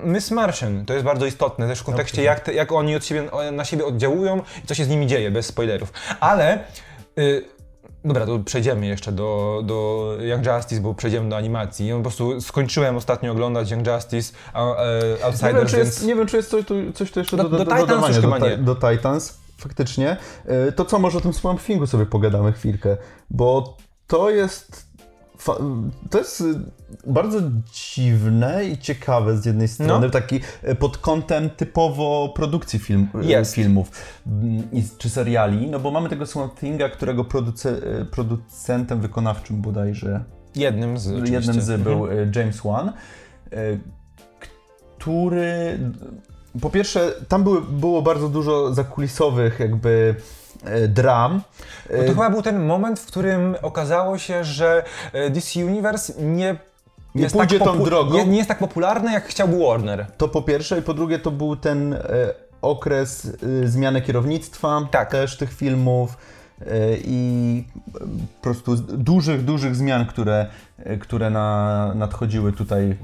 [0.04, 0.86] Miss Martian.
[0.86, 3.86] To jest bardzo istotne też w kontekście, jak, te, jak oni od siebie, na siebie
[3.86, 5.94] oddziałują i co się z nimi dzieje, bez spoilerów.
[6.20, 6.60] Ale
[7.20, 7.54] y,
[8.06, 11.88] Dobra, to przejdziemy jeszcze do, do Young Justice, bo przejdziemy do animacji.
[11.88, 15.90] Ja po prostu skończyłem ostatnio oglądać Young Justice, a, e, Nie wiem, Outsiders, czy więc...
[15.90, 18.08] jest, nie wiem, czy jest coś tu, coś tu jeszcze Do- do, do do, Titans
[18.08, 18.58] już chyba nie.
[18.58, 19.38] do Titans.
[19.58, 20.18] Faktycznie.
[20.46, 22.98] E, To co, może o tym Swamp Thingu sobie pogadamy chwilkę,
[23.30, 23.78] bo
[24.08, 24.83] to jest...
[26.10, 26.46] To jest y,
[27.08, 27.40] bardzo
[27.74, 30.12] dziwne i ciekawe z jednej strony, No.
[30.12, 33.56] taki e, pod kątem typowo produkcji film, Jest.
[33.56, 33.92] filmów
[34.28, 34.64] mm,
[34.98, 36.54] czy seriali, no bo mamy tego Swamp
[36.90, 40.24] którego produce, producentem wykonawczym bodajże
[40.56, 41.34] Jednym z oczywiście.
[41.36, 41.84] Jednym z Mhm.
[41.84, 42.94] był e, James Wan,
[45.00, 45.80] który
[46.62, 50.16] po pierwsze, tam były, było bardzo dużo zakulisowych jakby
[50.88, 51.42] dram.
[51.98, 56.56] No to chyba był ten moment, w którym okazało się, że e, DC Universe nie
[57.16, 58.14] Nie jest pójdzie tak tą drogą.
[58.14, 60.06] Nie, nie jest tak popularny, jak chciałby Warner.
[60.18, 62.00] To po pierwsze i po drugie to był ten e,
[62.62, 63.28] okres
[63.64, 65.12] e, zmiany kierownictwa Tak.
[65.12, 66.18] też tych filmów
[66.62, 66.66] e,
[66.98, 67.64] i
[67.96, 70.48] e, po prostu dużych, dużych zmian, które,
[70.78, 72.98] e, które na, nadchodziły tutaj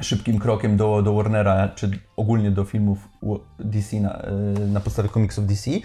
[0.00, 2.98] szybkim krokiem do, do Warnera, czy ogólnie do filmów
[3.58, 4.32] DC na, e,
[4.66, 5.70] na podstawie komiksów DC.
[5.70, 5.80] E,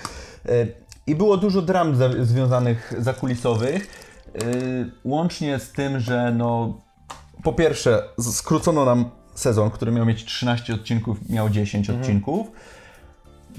[1.08, 3.88] I było dużo dram za, związanych zakulisowych,
[4.36, 4.40] e,
[5.04, 6.78] łącznie z tym, że no,
[7.44, 12.48] po pierwsze skrócono nam sezon, który miał mieć 13 odcinków, miał 10 odcinków.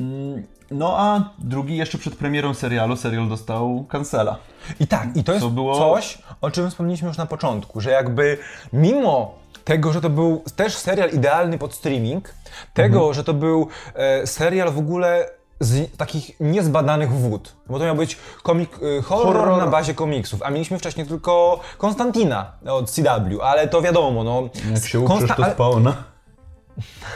[0.01, 4.39] Mm, No a drugi jeszcze przed premierą serialu, serial dostał cancela.
[4.81, 8.39] I tak, i to jest było- coś, o czym wspomnieliśmy już na początku, że jakby
[8.73, 12.35] mimo tego, że to był też serial idealny pod streaming,
[12.75, 13.14] tego, Mhm.
[13.14, 15.31] że to był e, serial w ogóle
[15.62, 19.59] z takich niezbadanych wód, bo to miał być komik, e, horror, Horror.
[19.59, 24.42] na bazie komiksów, a mieliśmy wcześniej tylko Konstantina od CW, ale to wiadomo, no...
[24.75, 25.94] Jak się Konsta- uprzesz, to ale, spawna.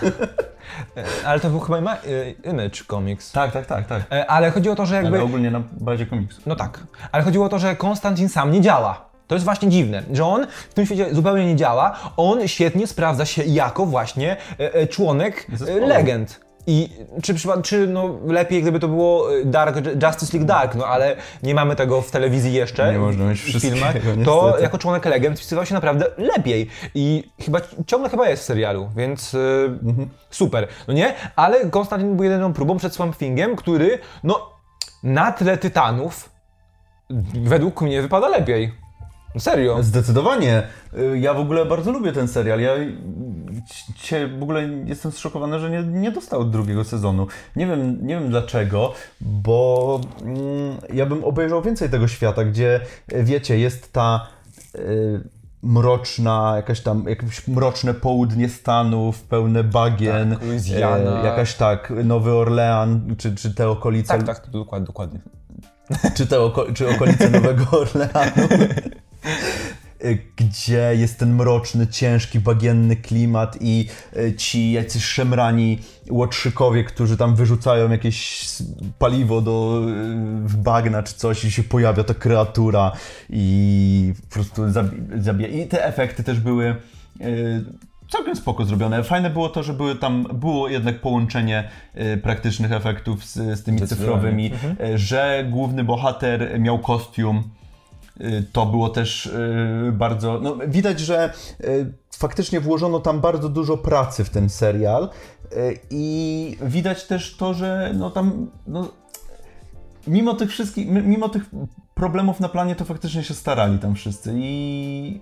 [1.26, 1.96] ale to był chyba ima-
[2.44, 3.32] e, Image Comics.
[3.32, 4.02] Tak, tak, tak, tak.
[4.12, 5.16] E, Ale chodzi o to, że jakby...
[5.16, 6.40] Ale ogólnie na bazie komiksu.
[6.46, 6.80] No tak,
[7.12, 9.08] ale chodziło o to, że Konstantin sam nie działa.
[9.26, 11.98] To jest właśnie dziwne, że on w tym świecie zupełnie nie działa.
[12.16, 15.86] On świetnie sprawdza się jako właśnie e, e, członek e, Zespołu.
[15.88, 16.44] legend.
[16.66, 16.88] I
[17.22, 21.76] czy, czy no, lepiej, gdyby to było Dark, Justice League Dark, no ale nie mamy
[21.76, 22.92] tego w telewizji jeszcze.
[22.92, 23.94] Nie można mieć w filmach.
[24.24, 24.62] To niestety.
[24.62, 26.68] jako członek legend wpisywał się naprawdę lepiej.
[26.94, 29.34] I chyba ciągle chyba jest w serialu, więc
[29.82, 30.08] Mhm.
[30.30, 30.68] super.
[30.88, 31.14] No nie?
[31.36, 34.50] Ale Konstantin był jedyną próbą przed Swamp Thingiem, który no
[35.02, 36.30] na tle Tytanów
[37.34, 38.83] według mnie wypada lepiej.
[39.38, 39.82] Serio.
[39.82, 40.62] Zdecydowanie.
[40.98, 42.60] Y, Ja w ogóle bardzo lubię ten serial.
[42.60, 42.70] Ja
[43.96, 47.26] się w ogóle jestem zszokowany, że nie, nie dostał drugiego sezonu.
[47.56, 50.38] Nie wiem, nie wiem dlaczego, bo mm,
[50.92, 52.80] ja bym obejrzał więcej tego świata, gdzie
[53.12, 54.26] y, wiecie, jest ta
[54.74, 55.20] y,
[55.62, 61.20] mroczna, jakaś tam, jakieś mroczne południe Stanów, pełne bagien, Tak, Louisiana.
[61.22, 65.20] e, jakaś tak, Nowy Orlean, czy, czy te okolice Tak, tak, to dokładnie, dokładnie.
[66.16, 68.48] czy, te oko- czy okolice Nowego Orleanu,
[70.36, 75.78] gdzie jest ten mroczny, ciężki, bagienny klimat i y, ci jacyś szemrani
[76.10, 78.46] łotrzykowie, którzy tam wyrzucają jakieś
[78.98, 82.92] paliwo do y, w bagna czy coś i się pojawia ta kreatura
[83.30, 85.48] i po prostu zabi- zabija.
[85.48, 86.76] I te efekty też były
[87.20, 87.64] y,
[88.10, 89.02] całkiem spoko zrobione.
[89.02, 91.68] Fajne było to, że były tam, było jednak połączenie
[92.14, 94.50] y, praktycznych efektów z, z tymi cyfrowymi,
[94.94, 97.42] y, że główny bohater miał kostium.
[98.20, 100.40] Y, To było też y, bardzo.
[100.42, 105.10] No, widać, że y, faktycznie włożono tam bardzo dużo pracy w ten serial.
[105.90, 108.50] I widać też to, że no tam.
[108.66, 108.88] No,
[110.06, 111.44] mimo tych wszystkich, mimo tych
[111.94, 114.34] problemów na planie, to faktycznie się starali tam wszyscy.
[114.36, 115.20] I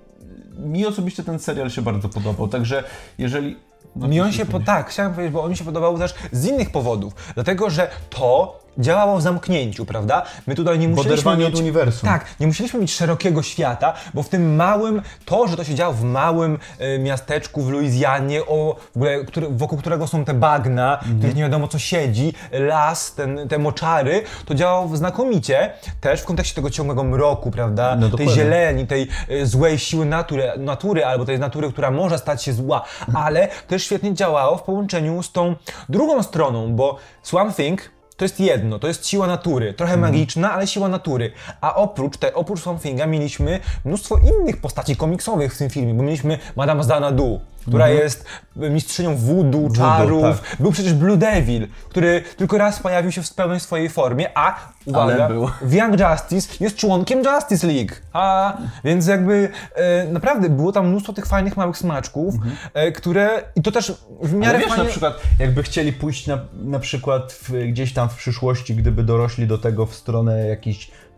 [0.58, 2.48] mi osobiście ten serial się bardzo podobał.
[2.48, 2.84] Także
[3.18, 3.56] jeżeli.
[3.96, 6.46] no, Mi on się, po, tak, chciałem powiedzieć, bo on mi się podobał też z
[6.46, 7.14] innych powodów.
[7.34, 10.22] Dlatego, że to działało w zamknięciu, prawda?
[10.46, 11.54] My tutaj nie musieliśmy oderwaniu mieć...
[11.54, 12.08] od uniwersum.
[12.08, 15.92] Tak, nie musieliśmy mieć szerokiego świata, bo w tym małym, to, że to się działo
[15.94, 20.92] w małym e, miasteczku w Luizjanie, o, w ogóle, który, wokół którego są te bagna,
[20.92, 21.18] Mhm.
[21.18, 26.54] których nie wiadomo co siedzi, las, ten, te moczary, to działało znakomicie, też w kontekście
[26.54, 27.96] tego ciągłego mroku, prawda?
[27.96, 32.42] No, tej zieleni, tej e, złej siły natury, natury, albo tej natury, która może stać
[32.44, 35.54] się zła, ale też świetnie działało w połączeniu z tą
[35.88, 37.80] drugą stroną, bo Swamp Thing
[38.22, 41.32] to jest jedno, to jest siła natury, trochę magiczna, ale siła natury.
[41.60, 46.02] A oprócz, te, oprócz Swamp Thinga mieliśmy mnóstwo innych postaci komiksowych w tym filmie, bo
[46.02, 48.24] mieliśmy Madame Xanadu, która jest
[48.56, 50.40] mistrzynią voodoo, czarów.
[50.40, 50.56] tak.
[50.60, 55.28] Był przecież Blue Devil, który tylko raz pojawił się w pełnej swojej formie, a uwaga,
[55.62, 57.94] w Young Justice jest członkiem Justice League.
[58.12, 62.34] A więc jakby e, naprawdę było tam mnóstwo tych fajnych małych smaczków,
[62.74, 64.84] e, które i to też w miarę Ale wiesz, fajnie...
[64.84, 69.46] na przykład, jakby chcieli pójść na, na przykład w, gdzieś tam w przyszłości, gdyby dorośli
[69.46, 71.11] do tego w stronę jakiś e,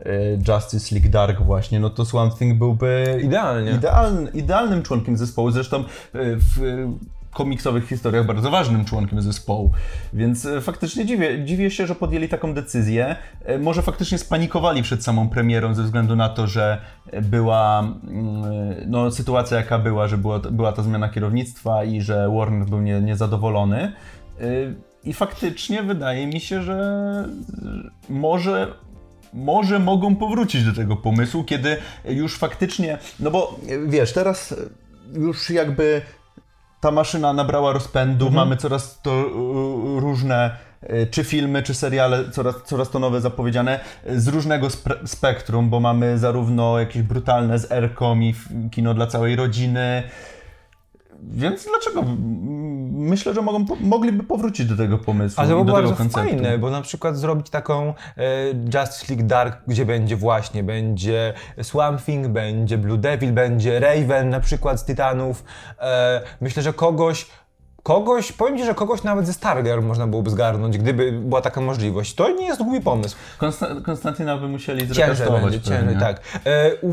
[0.49, 3.71] Justice League Dark właśnie, no to Swamp Thing byłby Idealnie.
[3.71, 5.51] idealny, idealnym członkiem zespołu.
[5.51, 6.87] Zresztą e, w
[7.33, 9.71] komiksowych historiach bardzo ważnym członkiem zespołu.
[10.13, 13.17] Więc e, faktycznie dziwię, dziwię się, że podjęli taką decyzję.
[13.61, 16.81] Może faktycznie spanikowali przed samą premierą ze względu na to, że
[17.23, 18.45] była mm,
[18.87, 23.01] no, sytuacja jaka była, że była, była ta zmiana kierownictwa i że Warner był nie,
[23.01, 23.93] niezadowolony.
[24.41, 26.79] Y, I faktycznie wydaje mi się, że
[28.09, 28.75] może
[29.35, 34.55] może mogą powrócić do tego pomysłu, kiedy już faktycznie, no bo wiesz, teraz
[35.13, 36.03] już jakby
[36.81, 40.51] ta maszyna nabrała rozpędu, mamy coraz to y, różne
[40.83, 44.69] y, czy filmy, czy seriale, coraz, coraz to nowe zapowiedziane, y, z różnego
[45.07, 48.35] spektrum, bo mamy zarówno jakieś brutalne z Erką i
[48.71, 50.03] kino dla całej rodziny,
[51.33, 52.05] więc dlaczego?
[52.91, 56.29] Myślę, że mogą, mogliby powrócić do tego pomysłu Ale to tego bardzo konceptu.
[56.29, 57.95] fajne, bo na przykład zrobić taką e,
[58.51, 64.41] Justice League Dark, gdzie będzie właśnie, będzie Swamp Thing, będzie Blue Devil, będzie Raven na
[64.41, 65.45] przykład z Tytanów.
[65.81, 67.27] E, myślę, że kogoś,
[67.85, 72.15] kogoś, powiem Ci, że kogoś nawet ze Stargirl można byłoby zgarnąć, gdyby była taka możliwość.
[72.15, 73.17] To nie jest głupi pomysł.
[73.39, 76.21] Konsta- Konstantyna by musieli zrekonstruować ciężej, tak.
[76.47, 76.91] E, u,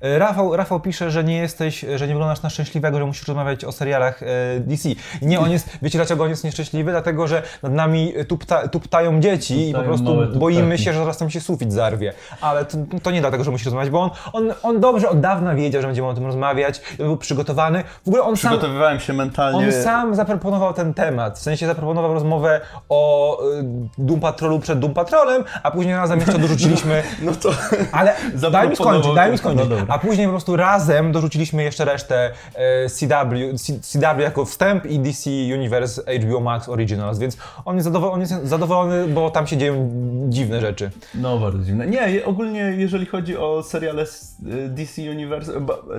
[0.00, 3.64] e, Rafał, Rafał pisze, że nie jesteś, że nie wyglądasz na szczęśliwego, że musisz rozmawiać
[3.64, 4.26] o serialach e,
[4.60, 4.88] DC.
[5.22, 6.90] Nie, on jest, wiecie dlaczego on jest nieszczęśliwy?
[6.90, 11.18] Dlatego, że nad nami tupta, tuptają dzieci i po Tuptają prostu boimy się, że zaraz
[11.18, 12.12] tam się sufit zarwie.
[12.40, 15.54] Ale to, to nie dlatego, że musi rozmawiać, bo on, on, on dobrze od dawna
[15.54, 17.84] wiedział, że będziemy o tym rozmawiać, był przygotowany.
[18.04, 18.50] W ogóle on sam...
[18.50, 19.66] Przygotowywałem się mentalnie.
[19.66, 23.64] On sam zaproponował ten temat, w sensie zaproponował rozmowę o y,
[23.98, 27.50] Doom Patrolu przed Doom Patrolem, a później razem jeszcze dorzuciliśmy No to
[27.92, 28.14] ale
[28.50, 29.68] daj mi skończyć, daj mi skończyć.
[29.68, 29.76] No.
[29.88, 34.98] A później po prostu razem dorzuciliśmy jeszcze resztę e, CW, C- CW jako wstęp i
[34.98, 39.56] DC Universe HBO Max Originals, więc on jest, zadowolony, on jest zadowolony, bo tam się
[39.56, 39.90] dzieją
[40.28, 40.90] dziwne rzeczy.
[41.14, 41.86] No, bardzo dziwne.
[41.86, 45.52] Nie, ogólnie jeżeli chodzi o seriale z y, DC Universe,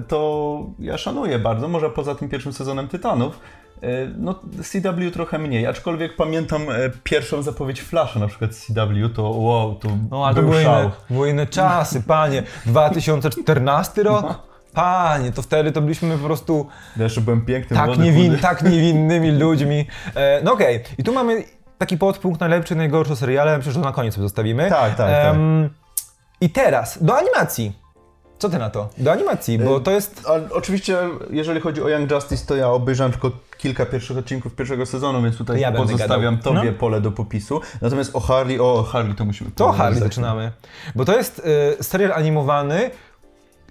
[0.07, 3.39] to ja szanuję bardzo, może poza tym pierwszym sezonem Tytanów.
[3.83, 9.23] Y, No, CW trochę mniej, aczkolwiek pamiętam e, pierwszą zapowiedź Flasha na przykład CW, to
[9.29, 10.81] wow, to No ale był były szał.
[10.83, 12.43] inne, były inne czasy, panie.
[12.65, 14.39] 2014 rok?
[14.73, 19.31] Panie, to wtedy to byliśmy po prostu Ja jeszcze byłem pięknym, tak, niewin, tak niewinnymi
[19.31, 19.87] ludźmi.
[20.15, 21.43] E, no okej, i tu mamy
[21.77, 24.69] taki podpunkt najlepszy, najgorszy seriale, myślę, że to na koniec sobie zostawimy.
[24.69, 25.35] Tak, tak, tak.
[26.41, 27.84] I teraz, do animacji.
[28.39, 28.89] Co ty na to?
[28.97, 30.21] Do animacji, bo Y, to jest...
[30.27, 30.97] A, oczywiście,
[31.29, 35.37] jeżeli chodzi o Young Justice, to ja obejrzałem tylko kilka pierwszych odcinków pierwszego sezonu, więc
[35.37, 36.77] tutaj Ja pozostawiam tobie No.
[36.79, 37.61] pole do popisu.
[37.81, 39.83] Natomiast o Harley, o Harley to musimy To porozmawiać.
[39.93, 40.51] Harley zaczynamy.
[40.95, 41.41] Bo to jest
[41.79, 42.91] y, serial animowany,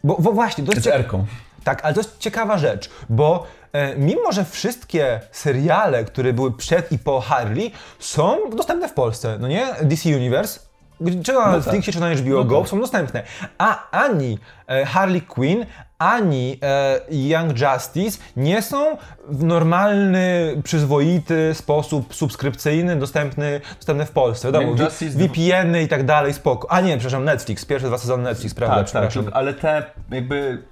[0.04, 0.84] bo, bo właśnie, to jest...
[0.84, 1.24] Z Erką.
[1.64, 6.92] Tak, ale to jest ciekawa rzecz, bo e, mimo, że wszystkie seriale, które były przed
[6.92, 9.66] i po Harley, są dostępne w Polsce, no nie?
[9.82, 10.60] DC Universe,
[11.24, 12.68] czy na Netflixie, czy na HBO No Go, tak.
[12.68, 13.22] są dostępne.
[13.58, 15.66] A ani e, Harley Quinn,
[15.98, 18.96] ani e, Young Justice nie są
[19.28, 24.48] w normalny, przyzwoity sposób subskrypcyjny dostępny, dostępne w Polsce.
[24.52, 24.74] Wiadomo,
[25.16, 26.70] VPN-y i tak dalej, spoko.
[26.72, 29.22] A nie, przepraszam, Netflix, pierwsze dwa sezony Netflix, prawda, Tak, tak, przepraszam.
[29.24, 30.62] tylko- ale te jakby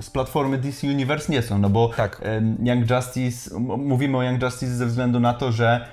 [0.00, 2.20] z platformy DC Universe nie są, no bo Tak.
[2.62, 5.86] Young Justice, mówimy o Young Justice ze względu na to, że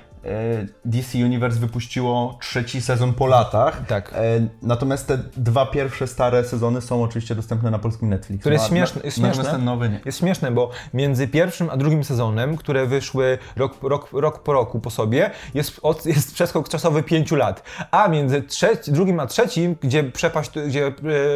[0.86, 3.82] DC Universe wypuściło trzeci sezon po latach.
[3.88, 4.14] Tak.
[4.14, 4.20] E,
[4.62, 8.42] Natomiast te dwa pierwsze stare sezony są oczywiście dostępne na polskim Netflix.
[8.42, 9.44] Które jest śmieszne- jest śmieszne.
[9.44, 10.00] ten nowy nie.
[10.06, 14.80] Jest śmieszne, bo między pierwszym a drugim sezonem, które wyszły rok, rok, rok po roku
[14.80, 17.64] po sobie, jest, od, jest przeskok czasowy 5 lat.
[17.92, 20.88] A między trzeci, drugim a trzecim, gdzie przepaść, gdzie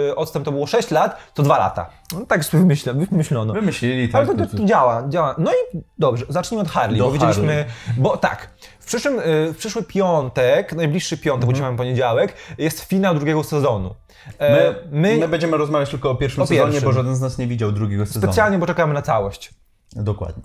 [0.09, 1.89] e, odstęp to było 6 lat, to 2 lata.
[2.13, 3.53] No, tak sobie wymyśla, wymyślono.
[3.53, 4.27] Wymyślili tak.
[4.29, 5.35] Ale to, to, to działa, działa.
[5.37, 7.65] No i dobrze, zacznijmy od Harley, Do bo widzieliśmy,
[7.97, 8.49] bo tak,
[8.89, 13.95] przyszłym, y, w przyszły piątek, najbliższy piątek, bo dzisiaj mamy poniedziałek, jest finał drugiego sezonu.
[14.39, 16.89] E, My, my będziemy rozmawiać tylko o pierwszym O sezonie, pierwszym.
[16.89, 18.23] bo żaden z nas nie widział drugiego sezonu.
[18.25, 19.53] specjalnie, bo czekamy na całość.
[19.95, 20.43] Dokładnie.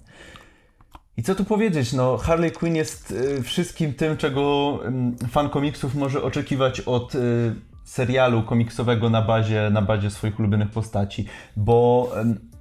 [1.16, 1.92] I co tu powiedzieć?
[1.92, 7.54] No, Harley Quinn jest y, wszystkim tym, czego ym, fan komiksów może oczekiwać od y,
[7.85, 11.26] serialu komiksowego na bazie, na bazie swoich ulubionych postaci,
[11.57, 12.11] bo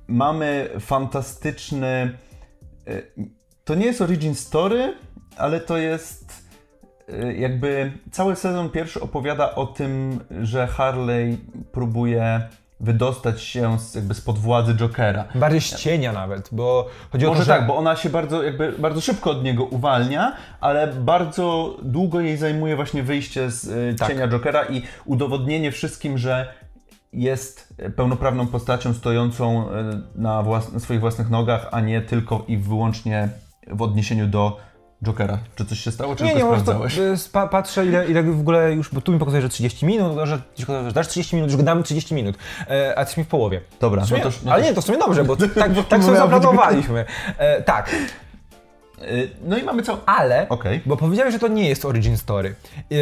[0.08, 2.18] mamy fantastyczny.
[3.66, 4.94] To nie jest origin story,
[5.38, 6.44] ale to jest
[7.10, 11.38] y, jakby cały sezon pierwszy opowiada o tym, że Harley
[11.72, 12.42] próbuje
[12.80, 15.26] wydostać się z, jakby spod władzy Jokera.
[15.36, 17.52] Bardziej z cienia nawet, bo chodzi o Może to, że...
[17.54, 22.38] tak, bo ona się bardzo, jakby, bardzo szybko od niego uwalnia, ale bardzo długo jej
[22.38, 24.08] zajmuje właśnie wyjście z y, Tak.
[24.08, 26.54] cienia Jokera i udowodnienie wszystkim, że
[27.14, 29.74] jest pełnoprawną postacią stojącą y,
[30.16, 33.30] na, włas- na swoich własnych nogach, a nie tylko i wyłącznie
[33.68, 34.58] w odniesieniu do
[35.04, 35.38] Jokera.
[35.56, 36.98] Czy coś się stało, czy Nie, tylko nie, może to, sprawdzałeś?
[37.46, 40.26] y, patrzę ile, ile w ogóle już, bo tu mi pokazuje, że 30 minut, no,
[40.26, 42.36] że, że dasz 30 minut, że damy 30 minut,
[42.70, 43.62] e, a jesteśmy w połowie.
[43.80, 45.72] Dobra, W sumie, no to, no ale to, nie, to w sumie dobrze, bo tak,
[45.90, 47.06] tak sobie zaplanowaliśmy.
[47.38, 47.90] E, tak,
[49.02, 49.98] y, No i mamy całą...
[50.06, 50.82] ale, Okej.
[50.86, 52.56] bo powiedziałeś, że to nie jest origin story.
[52.92, 52.96] E,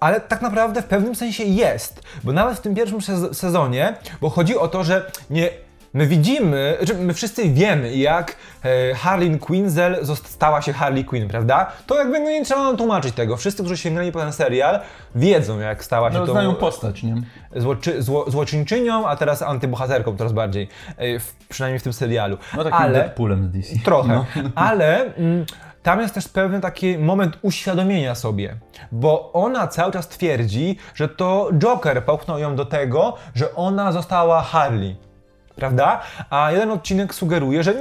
[0.00, 4.30] ale tak naprawdę w pewnym sensie jest, bo nawet w tym pierwszym sez- sezonie, bo
[4.30, 5.48] chodzi o to, że nie,
[5.94, 11.72] my widzimy, że my wszyscy wiemy, jak e, Harley Quinzel stała się Harley Quinn, prawda?
[11.86, 13.36] To jakby no nie trzeba nam tłumaczyć tego.
[13.36, 14.80] Wszyscy, którzy sięgnęli po ten serial,
[15.14, 17.14] wiedzą, jak stała się No, tą znają postać, nie?
[17.56, 22.36] złoczy, zło, złoczyńczynią, a teraz antybohaterką coraz bardziej, e, w, przynajmniej w tym serialu.
[22.56, 23.74] No takim ale, Deadpoolem z DC.
[23.84, 24.24] Trochę, No.
[24.54, 25.44] ale mm,
[25.82, 28.56] tam jest też pewien taki moment uświadomienia sobie,
[28.92, 34.42] bo ona cały czas twierdzi, że to Joker popchnął ją do tego, że ona została
[34.42, 34.96] Harley.
[35.56, 36.00] Prawda?
[36.30, 37.74] A jeden odcinek sugeruje, że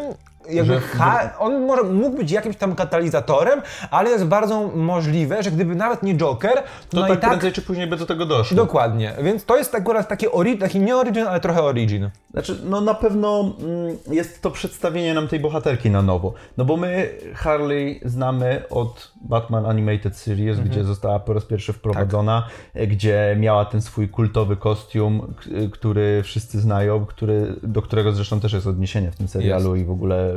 [0.52, 3.62] jakby ha- on może, mógł być jakimś tam katalizatorem,
[3.92, 6.54] ale jest bardzo możliwe, że gdyby nawet nie Joker,
[6.90, 8.58] to, no tak, i tak prędzej czy później by do tego doszło.
[8.58, 12.10] Dokładnie, więc to jest akurat taki, ori- taki nie origin, ale trochę origin.
[12.32, 16.34] Znaczy, no na pewno mm, jest to przedstawienie nam tej bohaterki na nowo.
[16.58, 20.70] No bo my Harley znamy od Batman Animated Series, Mhm.
[20.70, 22.88] gdzie została po raz pierwszy wprowadzona, Tak.
[22.90, 25.34] gdzie miała ten swój kultowy kostium,
[25.72, 29.92] który wszyscy znają, który, do którego zresztą też jest odniesienie w tym serialu i w
[29.92, 30.34] ogóle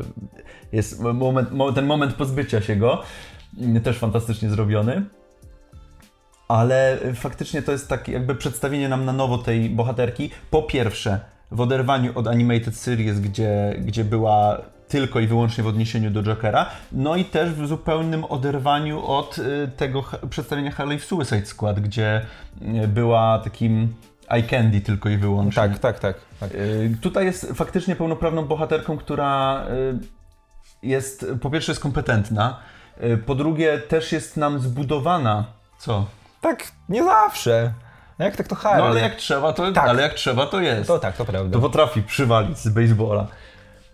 [0.73, 3.03] jest moment, mo- ten moment pozbycia się go,
[3.61, 5.05] mm, też fantastycznie zrobiony.
[6.49, 10.31] Ale faktycznie to jest takie jakby przedstawienie nam na nowo tej bohaterki.
[10.51, 16.11] Po pierwsze, w oderwaniu od Animated Series, gdzie, gdzie była tylko i wyłącznie w odniesieniu
[16.11, 21.47] do Jokera, no i też w zupełnym oderwaniu od y, tego przedstawienia Harley w Suicide
[21.47, 22.23] Squad, gdzie
[22.85, 23.95] y, była takim
[24.28, 25.62] eye candy tylko i wyłącznie.
[25.62, 26.16] Tak, tak, tak.
[26.40, 26.50] tak.
[26.54, 29.98] Y, Tutaj jest faktycznie pełnoprawną bohaterką, która y,
[30.82, 32.60] jest, po pierwsze jest kompetentna,
[33.04, 35.44] y, po drugie też jest nam zbudowana.
[35.78, 36.06] Co?
[36.40, 37.72] Tak, nie zawsze.
[38.18, 38.80] Jak tak to Harley?
[38.82, 39.88] No ale jak trzeba, to, Tak.
[39.88, 40.87] ale jak trzeba, to jest.
[40.88, 41.52] To tak, to prawda.
[41.52, 43.26] To potrafi przywalić z baseballa.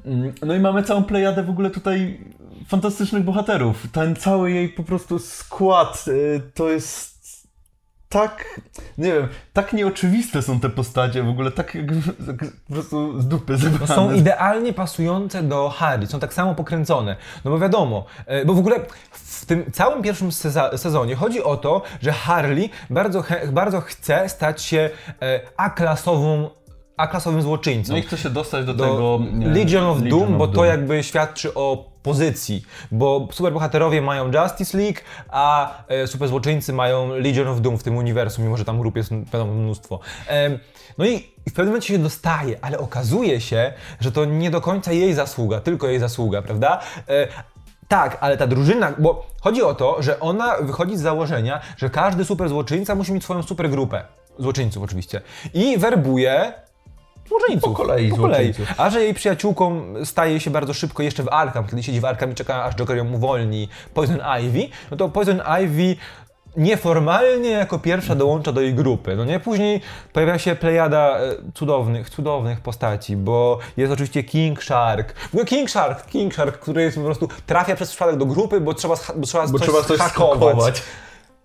[0.04, 2.20] Mm, No i mamy całą plejadę w ogóle tutaj
[2.68, 3.86] fantastycznych bohaterów.
[3.92, 6.04] Ten cały jej po prostu skład
[6.54, 7.19] to jest
[8.12, 8.60] tak,
[8.98, 11.86] nie wiem, tak nieoczywiste są te postacie w ogóle, tak jak,
[12.68, 13.94] po prostu z dupy No zebrane.
[13.94, 17.16] są idealnie pasujące do Harry, są tak samo pokręcone.
[17.44, 18.76] No bo wiadomo, e, bo w ogóle
[19.12, 20.32] w tym całym pierwszym
[20.76, 24.90] sezonie chodzi o to, że Harley bardzo, bardzo chce stać się
[25.22, 26.50] e, A-klasową
[26.96, 27.92] A-klasowym złoczyńcą.
[27.92, 29.20] No i chce się dostać do, do tego...
[29.44, 30.66] e, Legion of Legion Doom, of bo to Doom.
[30.66, 37.60] jakby świadczy o pozycji, bo superbohaterowie mają Justice League, a e, superzłoczyńcy mają Legion of
[37.60, 40.00] Doom w tym uniwersum, mimo że tam grup jest wiadomo mnóstwo.
[40.26, 40.58] Em,
[40.98, 44.92] no i w pewnym momencie się dostaje, ale okazuje się, że to nie do końca
[44.92, 46.80] jej zasługa, tylko jej zasługa, prawda?
[47.08, 47.28] E,
[47.88, 52.24] tak, ale ta drużyna, bo chodzi o to, że ona wychodzi z założenia, że każdy
[52.24, 54.04] superzłoczyńca musi mieć swoją supergrupę.
[54.38, 55.20] Złoczyńców oczywiście.
[55.54, 56.52] I werbuje
[57.30, 57.70] złoczyńców.
[57.70, 58.54] Po kolei po kolei.
[58.76, 62.32] A że jej przyjaciółką staje się bardzo szybko jeszcze w Arkham, kiedy siedzi w Arkham
[62.32, 65.96] i czeka aż Joker ją uwolni Poison Ivy, no to Poison Ivy
[66.56, 69.16] nieformalnie jako pierwsza dołącza do jej grupy.
[69.16, 69.80] No nie, później
[70.12, 75.12] pojawia się plejada e, cudownych, cudownych postaci, bo jest oczywiście King Shark.
[75.12, 78.60] W ogóle King Shark, King Shark, który jest po prostu trafia przez przypadek do grupy,
[78.60, 80.82] bo trzeba, bo trzeba, Bo coś trzeba coś hakować.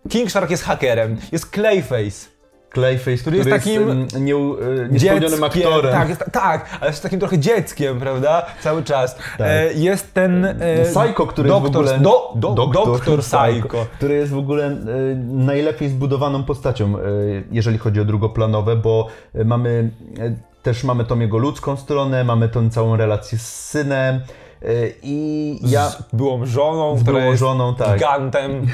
[0.10, 2.35] King Shark jest hakerem, jest Clayface.
[2.76, 5.92] Clayface, który jest takim em, nie, e, niespełnionym aktorem.
[5.92, 8.46] Tak, jest, tak, ale jest takim trochę dzieckiem, prawda?
[8.62, 9.18] Cały czas.
[9.40, 10.46] E, jest ten.
[10.46, 12.32] E, Psycho, który doktor, jest w ogóle...
[12.36, 13.86] Do, do, doktor, Psycho.
[13.98, 14.76] Który jest w ogóle e,
[15.26, 17.02] najlepiej zbudowaną postacią, e,
[17.52, 19.92] jeżeli chodzi o drugoplanowe, bo e, mamy...
[20.20, 24.22] E, też mamy tą jego ludzką stronę, mamy tą całą relację z synem,
[25.04, 25.90] I ja...
[25.90, 27.94] Z byłą żoną, Z byłą żoną, tak.
[28.00, 28.68] gigantem.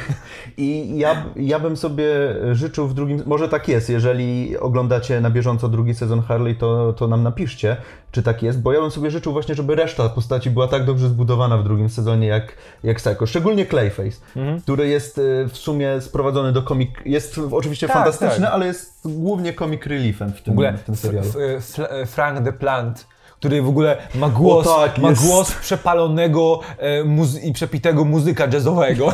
[0.57, 2.05] I ja, ja bym sobie
[2.51, 7.07] życzył w drugim, może tak jest, jeżeli oglądacie na bieżąco drugi sezon Harley, to, to
[7.07, 7.77] nam napiszcie,
[8.11, 11.09] czy tak jest, bo ja bym sobie życzył właśnie, żeby reszta postaci była tak dobrze
[11.09, 14.61] zbudowana w drugim sezonie jak, jak Psycho, szczególnie Clayface, Mhm.
[14.61, 18.53] który jest y, w sumie sprowadzony do komik, jest oczywiście Tak, fantastyczny, tak.
[18.53, 21.27] ale jest głównie comic reliefem w tym, W ogóle w tym serialu.
[21.27, 23.07] F- F- Frank de Plant,
[23.41, 25.25] który w ogóle ma głos, tak, ma jest.
[25.25, 29.13] głos przepalonego e, muzy- i przepitego muzyka jazzowego.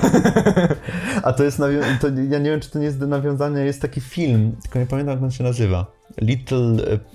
[1.23, 3.81] A to jest, nawią- to, ja nie wiem, czy to nie jest do nawiązania, jest
[3.81, 5.85] taki film, tylko nie pamiętam jak on się nazywa.
[6.21, 6.57] Little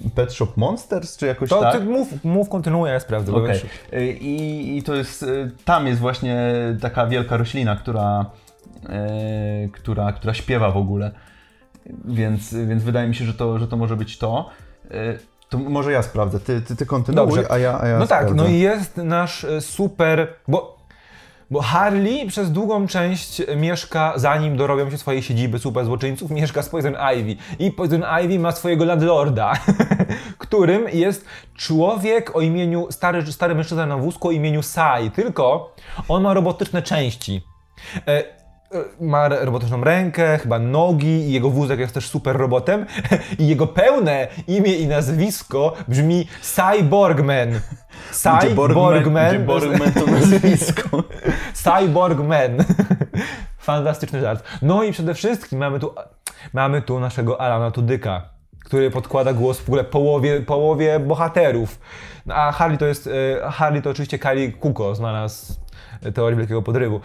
[0.04, 1.78] e, Pet Shop Monsters, czy jakoś To tak?
[1.78, 3.32] ty mów, mów, kontynuuj, ja sprawdzę.
[3.32, 3.48] bo Okej.
[3.52, 5.24] wiesz- Y, I, I to jest,
[5.64, 8.26] tam jest właśnie taka wielka roślina, która,
[9.64, 11.10] y, która, która śpiewa w ogóle.
[12.04, 14.48] Więc, więc wydaje mi się, że to, że to może być to.
[15.52, 16.40] To może ja sprawdzę.
[16.40, 17.52] Ty, ty, ty kontynuuj, Dobrze.
[17.52, 18.34] a ja, a ja No tak, sprawdzę.
[18.44, 20.78] no i jest nasz e, super, bo,
[21.50, 26.68] bo Harley przez długą część mieszka, zanim dorobią się swojej siedziby super złoczyńców, mieszka z
[26.68, 27.36] Poison Ivy.
[27.58, 29.52] I Poison Ivy ma swojego landlorda,
[30.38, 31.24] którym jest
[31.56, 35.74] człowiek o imieniu, stary, stary mężczyzna na wózku o imieniu Sai, tylko
[36.08, 37.42] on ma robotyczne części.
[39.00, 42.86] Ma robotyczną rękę, chyba nogi i jego wózek jest też super robotem
[43.38, 47.60] i jego pełne imię i nazwisko brzmi Cyborgman.
[48.10, 49.46] Cyborgman.
[49.46, 51.02] Borgman to nazwisko.
[51.64, 52.50] Cyborgman.
[53.58, 54.44] Fantastyczny żart.
[54.62, 55.94] No i przede wszystkim mamy tu,
[56.52, 58.22] mamy tu naszego Alana Tudyka,
[58.64, 61.80] który podkłada głos w ogóle połowie, połowie bohaterów.
[62.28, 63.06] A Harley to jest,
[63.42, 65.61] e, Harley to oczywiście Kali Kuko, znalazł
[66.14, 67.00] teorię Wielkiego Podrywu.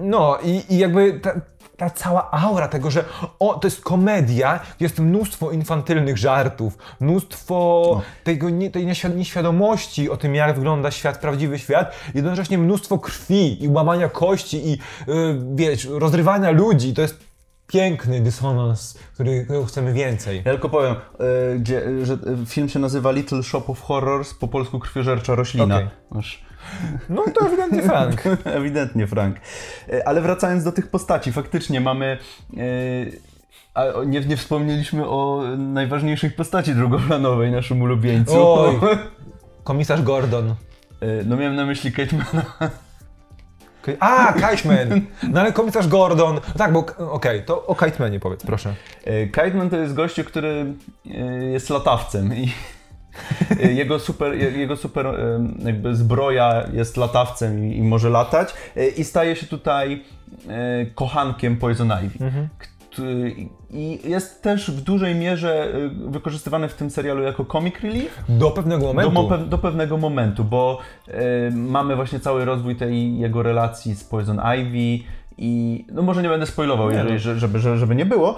[0.00, 1.32] No i, i jakby ta,
[1.76, 3.04] ta cała aura tego, że
[3.38, 10.16] o, to jest komedia, jest mnóstwo infantylnych żartów, mnóstwo tego, nie, tej nieświad- nieświadomości o
[10.16, 14.78] tym, jak wygląda świat, prawdziwy świat, jednocześnie mnóstwo krwi i łamania kości i yy,
[15.54, 16.94] wiesz, rozrywania ludzi.
[16.94, 17.29] To jest
[17.72, 20.36] piękny dysonans, który, którego chcemy więcej.
[20.44, 24.48] Ja tylko powiem, e, gdzie, że e, film się nazywa Little Shop of Horrors, po
[24.48, 25.90] polsku krwiożercza roślina.
[26.10, 26.42] Masz
[27.08, 28.22] No to ewidentnie Frank.
[28.44, 29.36] Ewidentnie, Frank.
[29.92, 32.18] E, Ale wracając do tych postaci, faktycznie mamy.
[32.56, 32.60] e,
[33.74, 38.32] A nie, nie wspomnieliśmy o najważniejszej postaci drugoplanowej, naszym ulubieńcu.
[38.36, 38.78] Oj.
[39.64, 40.48] Komisarz Gordon.
[40.50, 40.54] E,
[41.26, 42.70] No miałem na myśli Kate Mana.
[44.00, 45.00] A, Kiteman!
[45.28, 46.34] No ale komisarz Gordon.
[46.34, 48.74] No tak, bo okej, to o Kitemanie powiedz, proszę.
[49.04, 50.74] E, Kiteman to jest gościu, który
[51.10, 51.10] e,
[51.44, 52.52] jest latawcem i
[53.80, 55.12] jego super, je- jego super e,
[55.64, 58.54] jakby zbroja jest latawcem i, i może latać
[58.96, 60.04] i staje się tutaj
[60.94, 62.18] kochankiem Poison Ivy.
[62.58, 62.70] Kt-
[63.70, 68.50] I jest też w dużej mierze e, wykorzystywany w tym serialu jako comic relief, Do
[68.50, 69.12] pewnego do, momentu.
[69.12, 70.78] mo- pe- do pewnego momentu, bo
[71.08, 75.04] e, mamy właśnie cały rozwój tej jego relacji z Poison Ivy
[75.38, 78.36] i no może nie będę spoilował, jeżeli, że- żeby, żeby, żeby nie było,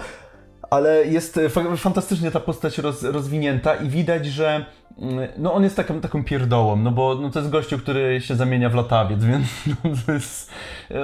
[0.70, 4.64] ale jest fa- fantastycznie ta postać roz, rozwinięta i widać, że
[5.38, 8.70] no on jest taką, taką pierdołą, no bo no to jest gościu, który się zamienia
[8.70, 10.51] w latawiec, więc no to jest,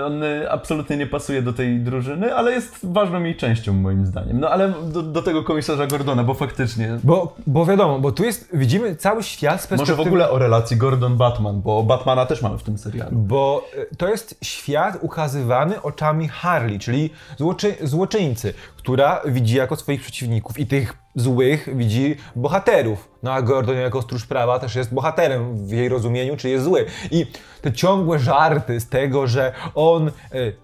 [0.06, 4.40] on absolutnie nie pasuje do tej drużyny, ale jest ważną jej częścią moim zdaniem.
[4.40, 8.48] No ale do, do tego komisarza Gordona, bo faktycznie Bo, bo wiadomo, bo tu jest,
[8.52, 10.08] widzimy cały świat z może w perspektywy...
[10.08, 13.10] ogóle o relacji Gordon-Batman, bo Batmana też mamy w tym serialu.
[13.12, 20.00] Bo e, to jest świat ukazywany oczami Harley, czyli złoczy, złoczyńcy, która widzi jako swoich
[20.00, 23.08] przeciwników i tych złych widzi bohaterów.
[23.22, 26.86] No a Gordon jako stróż prawa też jest bohaterem w jej rozumieniu, czy jest zły.
[27.10, 27.26] I
[27.62, 30.12] te ciągłe żarty z tego, że on e,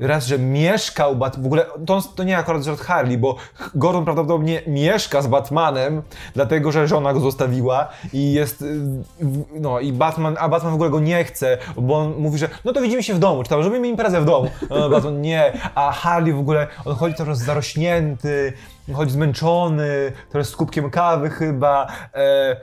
[0.09, 3.37] raz, że mieszkał, Bat- w ogóle to, to nie akurat żart Harley, bo
[3.75, 6.03] Gordon prawdopodobnie mieszka z Batmanem,
[6.35, 8.65] dlatego że żona go zostawiła i jest,
[9.21, 12.49] w- no i Batman, a Batman w ogóle go nie chce, bo on mówi, że
[12.65, 14.51] no to widzimy się w domu, czy tam zrobimy imprezę w domu.
[14.71, 18.53] No, Batman nie, a Harley w ogóle, on chodzi coraz zarośnięty,
[18.95, 21.87] chodzi zmęczony, teraz z kubkiem kawy chyba.
[22.15, 22.54] E,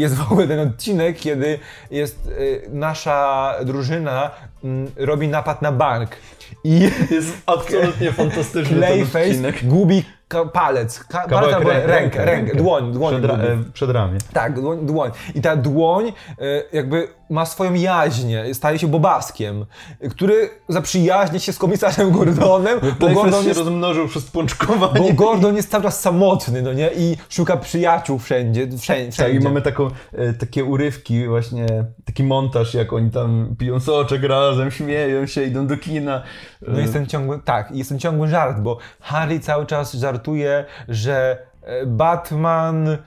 [0.00, 1.58] jest w ogóle ten odcinek, kiedy
[1.90, 4.30] jest e, nasza drużyna
[4.64, 6.10] mm, robi napad na bank
[6.64, 6.80] i
[7.10, 9.64] Jest absolutnie fantastyczny ten Clayface odcinek.
[9.66, 13.48] gubi ka- palec, ka- palec Kawałek albo rę- rękę, rękę, dłoń, dłoń Przed, ra- gubi.
[13.48, 14.18] e, przed ramię.
[14.32, 15.10] Tak, dłoń, dłoń.
[15.34, 16.12] I ta dłoń e,
[16.72, 19.66] jakby ma swoją jaźnię, staje się bobaskiem,
[20.10, 25.00] który zaprzyjaźnia się z komisarzem Gordonem, bo Playface Gordon się jest rozmnożył przez pączkowanie.
[25.00, 26.90] bo Gordon jest cały czas samotny, no nie?
[26.96, 29.16] I szuka przyjaciół wszędzie, wszędzie.
[29.16, 31.66] Tak, i mamy taką, e, takie urywki właśnie,
[32.04, 36.22] taki montaż, jak oni tam piją soczek razem, śmieją się, idą do kina.
[36.68, 41.38] No jest ten ciągły, tak, jest ten ciągły żart, bo Harry cały czas żartuje, że
[41.62, 42.98] e, Batman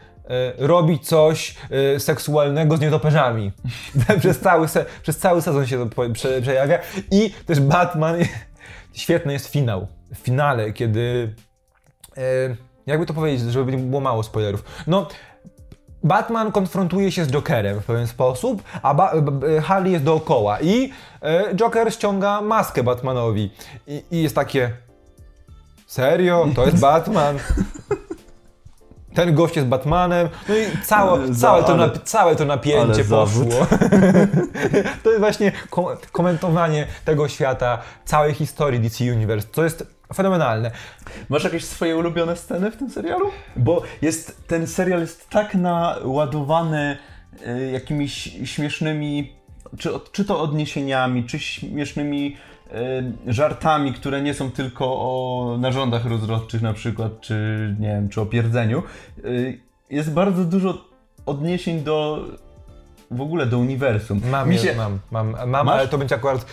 [0.58, 1.56] robi coś
[1.96, 3.52] e, seksualnego z nietoperzami.
[4.20, 6.04] przez, cały se, przez cały sezon się to
[6.42, 6.80] przejawia.
[7.12, 8.16] I też Batman,
[8.94, 9.88] świetny jest finał.
[10.16, 11.36] W finale, kiedy
[12.18, 12.22] e,
[12.86, 14.64] jakby to powiedzieć, żeby było mało spoilerów.
[14.88, 15.08] No,
[16.04, 19.14] Batman konfrontuje się z Jokerem w pewien sposób, a ba-
[19.64, 23.52] Harley jest dookoła i e, Joker ściąga maskę Batmanowi
[23.88, 24.72] I, i jest takie
[25.88, 26.48] serio?
[26.56, 27.38] To jest Batman?
[29.20, 33.44] Ten gość jest Batmanem, no i całe, całe, to, ale- nap- całe to napięcie poszło.
[35.04, 40.72] to jest właśnie kom- komentowanie tego świata, całej historii DC Universe, co jest fenomenalne.
[41.30, 43.32] Masz jakieś swoje ulubione sceny w tym serialu?
[43.56, 46.98] Bo jest, ten serial jest tak naładowany
[47.48, 48.14] y, jakimiś
[48.46, 49.34] śmiesznymi,
[49.78, 52.38] czy, czy to odniesieniami, czy śmiesznymi
[53.28, 57.36] żartami, które nie są tylko o narządach rozrodczych na przykład, czy
[57.80, 58.84] nie wiem, czy o pierdzeniu.
[59.26, 59.60] Y,
[59.90, 60.86] jest bardzo dużo
[61.26, 62.26] odniesień do
[63.12, 64.22] w ogóle do uniwersum.
[64.32, 65.80] Mam, się- mam, mam, mam Masz?
[65.80, 66.42] ale to będzie akurat.
[66.42, 66.46] e,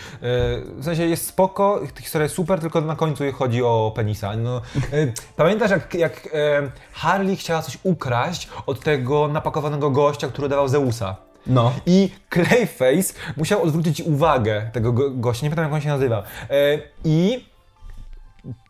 [0.75, 4.35] w sensie jest spoko, historia jest super, tylko na końcu chodzi o penisa.
[4.37, 10.49] No, e, pamiętasz, jak, jak e, Harley chciała coś ukraść od tego napakowanego gościa, który
[10.49, 11.15] dawał Zeusa?
[11.49, 11.71] No.
[11.85, 16.23] I Clayface musiał odwrócić uwagę tego go gościa, nie pamiętam jak on się nazywa.
[16.49, 17.45] E, I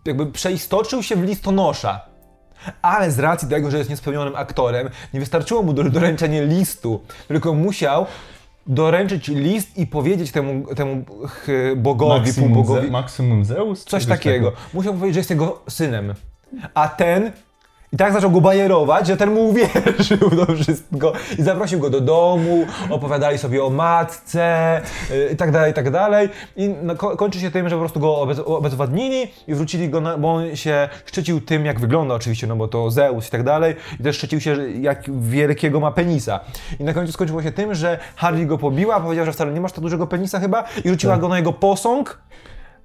[0.06, 2.02] jakby przeistoczył się w listonosza.
[2.82, 7.54] Ale z racji tego, że jest niespełnionym aktorem, nie wystarczyło mu do doręczenie listu, tylko
[7.54, 8.06] musiał
[8.68, 11.06] doręczyć list i powiedzieć temu, temu
[11.76, 13.84] bogowi, Maximum, półbogowi, Ze, Maximum Zeus?
[13.84, 14.52] coś Czegoś takiego.
[14.74, 16.14] Musiał powiedzieć, że jest jego synem.
[16.74, 17.32] A ten
[17.94, 22.02] i tak zaczął go bajerować, że ten mu uwierzył to wszystko i zaprosił go do
[22.02, 26.30] domu, opowiadali sobie o matce yy, i tak dalej, i tak dalej.
[26.56, 30.02] I no, ko- kończy się tym, że po prostu go obez obezwładnili i wrócili go,
[30.02, 33.44] na, bo on się szczycił tym, jak wygląda oczywiście, no bo to Zeus i tak
[33.44, 36.40] dalej i też szczycił się, jak wielkiego ma penisa.
[36.80, 39.72] I na końcu skończyło się tym, że Harley go pobiła, powiedział, że wcale nie masz
[39.72, 42.20] tak dużego penisa chyba i rzuciła go na jego posąg,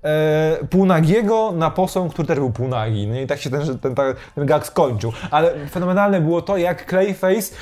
[0.05, 3.07] e, półnagiego na posąg, który też był półnagi.
[3.07, 5.13] No i tak się ten, ten, ten, ten gag skończył.
[5.31, 7.55] Ale fenomenalne było to, jak Clayface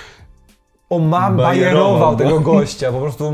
[0.90, 2.24] o mam Bajerował bajerował go.
[2.24, 3.32] tego gościa, po prostu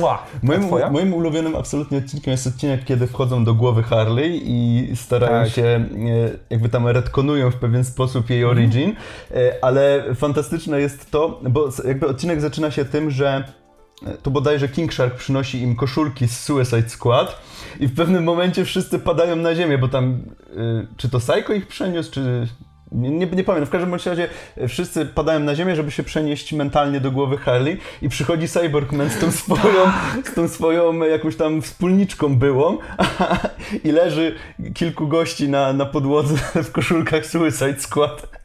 [0.00, 0.22] mua.
[0.42, 0.90] Moim, Twoja?
[0.90, 5.52] moim ulubionym absolutnie odcinkiem jest odcinek, kiedy wchodzą do głowy Harley i starają Tak.
[5.52, 5.84] się, e,
[6.50, 8.94] jakby tam retkonują w pewien sposób jej origin,
[9.34, 13.44] e, ale fantastyczne jest to, bo jakby odcinek zaczyna się tym, że
[14.22, 17.42] tu bodajże King Shark przynosi im koszulki z Suicide Squad
[17.80, 20.22] i w pewnym momencie wszyscy padają na ziemię, bo tam,
[20.56, 22.48] e, czy to Psycho ich przeniósł, czy...
[22.92, 26.52] Nie, nie, nie pamiętam, w każdym razie e, wszyscy padają na ziemię, żeby się przenieść
[26.52, 29.92] mentalnie do głowy Harley i przychodzi Cyborgman z tą swoją,
[30.24, 32.78] z tą swoją e, jakąś tam wspólniczką byłą
[33.84, 34.34] i leży
[34.74, 38.38] kilku gości na, na podłodze w koszulkach Suicide Squad.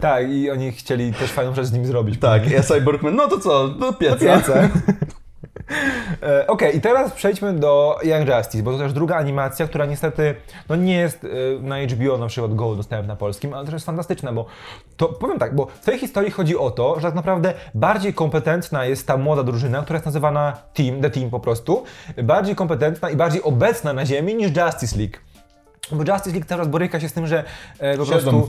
[0.00, 2.20] Tak, i oni chcieli też fajną rzecz z nim zrobić.
[2.20, 4.16] Tak, ja Cyborgman, no to co, do pieca.
[4.16, 4.68] Piece.
[6.22, 10.34] E, Okej, i teraz przejdźmy do Young Justice, bo to też druga animacja, która niestety
[10.68, 11.28] no nie jest e,
[11.60, 14.46] na HBO na przykład Go dostępna na polskim, ale też jest fantastyczna, bo
[14.96, 18.84] to powiem tak, bo w tej historii chodzi o to, że tak naprawdę bardziej kompetentna
[18.84, 21.84] jest ta młoda drużyna, która jest nazywana Team, The Team po prostu,
[22.22, 25.25] bardziej kompetentna i bardziej obecna na ziemi niż Justice League.
[25.92, 27.44] Bo Justice League teraz boryka się z tym, że
[27.78, 28.46] e, po Siedzą prostu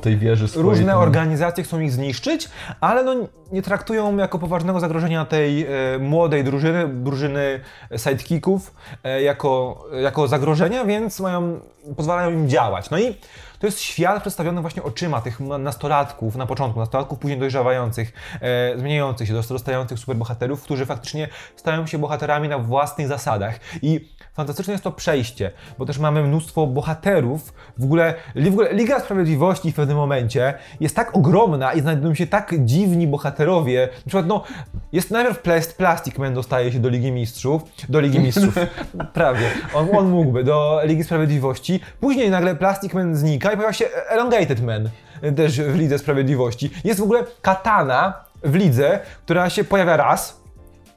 [0.48, 0.70] swojej.
[0.70, 1.02] różne tam.
[1.02, 2.50] organizacje chcą ich zniszczyć,
[2.82, 3.16] ale no
[3.52, 5.70] nie traktują jako poważnego zagrożenia tej e,
[6.00, 7.60] młodej drużyny, drużyny
[7.98, 8.74] sidekicków
[9.04, 11.60] e, jako, jako zagrożenia, więc mają,
[11.98, 12.90] pozwalają im działać.
[12.90, 13.16] No i
[13.60, 18.80] to jest świat przedstawiony właśnie oczyma tych na- nastolatków, na początku nastolatków, później dojrzewających, e,
[18.80, 23.60] zmieniających się, dostających superbohaterów, którzy faktycznie stają się bohaterami na własnych zasadach.
[23.82, 27.54] I fantastyczne jest to przejście, bo też mamy mnóstwo bohaterów.
[27.78, 32.28] W ogóle, w ogóle Liga Sprawiedliwości w pewnym momencie jest tak ogromna i znajdują się
[32.28, 33.90] tak dziwni bohaterowie.
[33.92, 34.44] Na przykład, no,
[34.92, 38.56] jest najpierw Plast, Plastic Man dostaje się do Ligi Mistrzów, do Ligi Mistrzów,
[39.14, 41.80] prawie, on, on mógłby, do Ligi Sprawiedliwości.
[42.00, 44.90] Później nagle Plastic Man znika i pojawia się Elongated Man
[45.36, 46.72] też w Lidze Sprawiedliwości.
[46.84, 50.42] Jest w ogóle Katana w lidze, która się pojawia raz,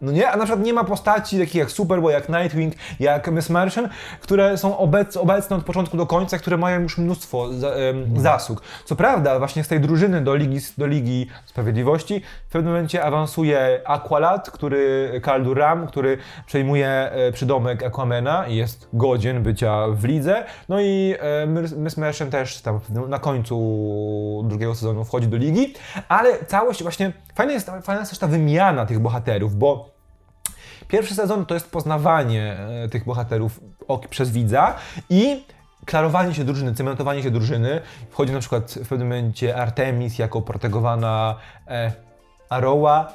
[0.01, 0.31] no nie?
[0.31, 3.89] A na przykład nie ma postaci takich jak Superboy, jak Nightwing, jak Miss Martian,
[4.21, 8.63] które są obec, obecne od początku do końca, które mają już mnóstwo za, em, zasług.
[8.85, 13.81] Co prawda, właśnie z tej drużyny do Ligi, do Ligi Sprawiedliwości w pewnym momencie awansuje
[13.85, 20.45] Aqualad, który, Kaldur Ram, który przejmuje e, przydomek Aquamana i jest godzien bycia w lidze.
[20.69, 21.15] No i
[21.47, 25.75] Miss- Miss Martian też tam na końcu drugiego sezonu wchodzi do ligi,
[26.09, 29.91] ale całość właśnie, fajna jest, fajna jest też ta wymiana tych bohaterów, bo
[30.89, 33.61] Pierwszy sezon to jest poznawanie e, tych bohaterów
[34.11, 34.77] przez widza
[35.11, 35.45] i
[35.87, 37.81] klarowanie się drużyny, cementowanie się drużyny.
[38.11, 41.37] Wchodzi na przykład w pewnym momencie Artemis jako protegowana
[41.69, 41.93] e,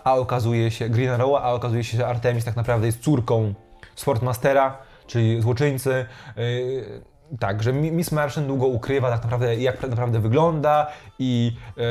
[0.04, 3.54] a okazuje się, Green Arrowa, a okazuje się, że Artemis tak naprawdę jest córką
[3.96, 6.06] Sportmastera, czyli złoczyńcy.
[6.38, 10.88] Yy, tak, że Mi- Miss Martian długo ukrywa tak naprawdę, jak naprawdę wygląda
[11.20, 11.84] i yy,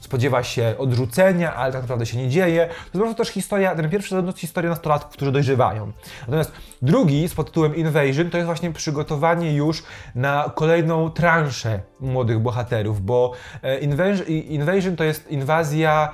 [0.00, 2.68] spodziewa się odrzucenia, ale tak naprawdę się nie dzieje.
[2.92, 5.92] To jest też historia, ten pierwszy sezon to historia nastolatków, którzy dojrzewają.
[6.20, 6.52] Natomiast
[6.82, 9.82] drugi, z pod tytułem Invasion, to jest właśnie przygotowanie już
[10.14, 16.12] na kolejną transzę młodych bohaterów, bo e, Invasion, Invasion to jest inwazja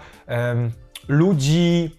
[1.09, 1.91] ludzi,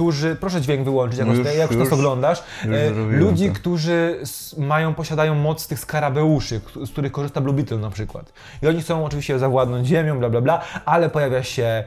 [0.00, 3.54] którzy, proszę dźwięk wyłączyć, jak, No już, jak już nas oglądasz, już e, ludzi, to.
[3.54, 4.20] którzy
[4.58, 8.32] mają, posiadają moc tych skarabeuszy, z których korzysta Blue Beetle na przykład.
[8.62, 11.84] I oni chcą oczywiście zawładnąć ziemią, bla bla bla, ale pojawia się e,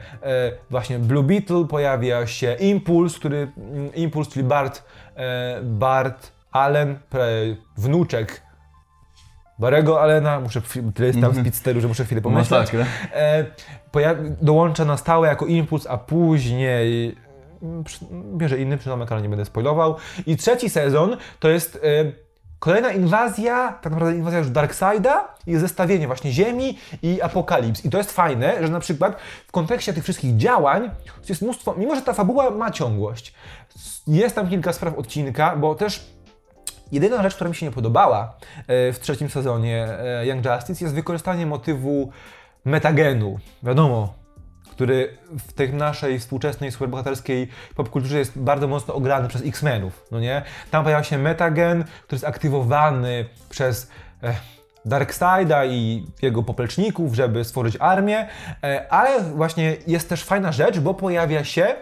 [0.70, 4.82] właśnie Blue Beetle, pojawia się Impuls, który, mm, Impuls, czyli Bart,
[5.16, 6.98] e, Bart Allen,
[7.76, 8.42] wnuczek
[9.58, 10.60] Barego Allena, muszę,
[10.94, 12.50] tyle jest tam w Speedsteru, że muszę chwilę pomyśleć.
[12.50, 12.86] Masakra.
[13.14, 13.44] E,
[13.92, 17.23] pojawi- dołącza na stałe jako impuls, a później mm,
[18.36, 19.96] bierze inny przydomek, ale nie będę spoilował.
[20.26, 22.12] I trzeci sezon to jest e,
[22.58, 27.84] kolejna inwazja, tak naprawdę inwazja już Darkseida i zestawienie właśnie Ziemi i Apokalips.
[27.84, 30.90] I to jest fajne, że na przykład w kontekście tych wszystkich działań
[31.28, 33.34] jest mnóstwo, mimo że ta fabuła ma ciągłość,
[34.06, 36.14] jest tam kilka spraw odcinka, bo też
[36.92, 40.94] Jedyna rzecz, która mi się nie podobała e, w trzecim sezonie e, Young Justice jest
[40.94, 42.10] wykorzystanie motywu
[42.64, 43.38] metagenu.
[43.62, 44.14] Wiadomo,
[44.74, 45.16] który
[45.48, 50.42] w tej naszej współczesnej superbohaterskiej popkulturze jest bardzo mocno ograny przez X-Menów, no nie?
[50.70, 53.90] Tam pojawia się metagen, który jest aktywowany przez
[54.22, 54.34] e,
[54.84, 58.28] Darkseida i jego popleczników, żeby stworzyć armię,
[58.62, 61.74] e, ale właśnie jest też fajna rzecz, bo pojawia się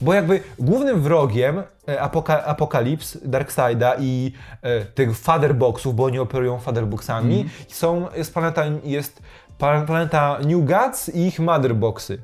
[0.00, 4.32] bo jakby głównym wrogiem e, apoka Apokalips, Darkseida i
[4.62, 9.22] e, tych fatherboxów, bo oni operują fatherboxami, są, jest planeta, jest
[9.58, 12.18] planeta New Gods i ich motherboxy.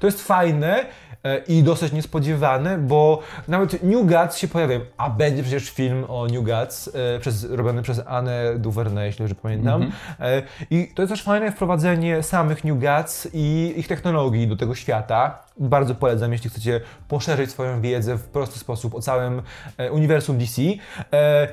[0.00, 0.86] To jest fajne
[1.24, 6.26] e, i dosyć niespodziewane, bo nawet New Gods się pojawiają, a będzie przecież film o
[6.26, 9.92] New Gods e, przez, robiony przez Anne Duvernay, jeśli dobrze pamiętam.
[10.20, 14.74] E, I to jest też fajne wprowadzenie samych New Gods i ich technologii do tego
[14.74, 15.38] świata.
[15.58, 19.42] Bardzo polecam, jeśli chcecie poszerzyć swoją wiedzę w prosty sposób o całym
[19.90, 20.62] uniwersum DC.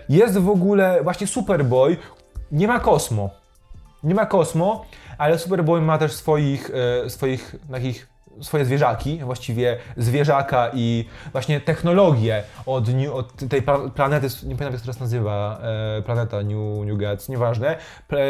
[0.10, 1.98] Jest w ogóle właśnie Superboy,
[2.52, 3.30] nie ma Kosmo.
[4.04, 4.86] Nie ma Kosmo,
[5.18, 6.72] ale Superboy ma też swoich,
[7.06, 14.28] e, swoich takich swoje zwierzaki, właściwie zwierzaka i właśnie technologię od, od tej pla- planety,
[14.28, 15.60] nie pamiętam jak się teraz nazywa,
[15.98, 17.78] e, planeta New, New Gods, nieważne,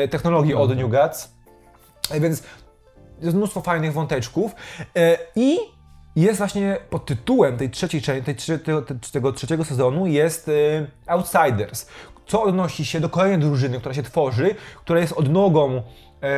[0.10, 1.34] technologię od New Gods,
[2.12, 2.44] e, więc
[3.22, 4.56] jest mnóstwo fajnych wąteczków
[5.36, 5.58] i
[6.16, 10.52] jest właśnie pod tytułem tej trzeciej części, tej, tego, te- tego trzeciego sezonu jest
[11.08, 11.88] Outsiders,
[12.28, 15.82] co odnosi się do kolejnej drużyny, która się tworzy, która jest odnogą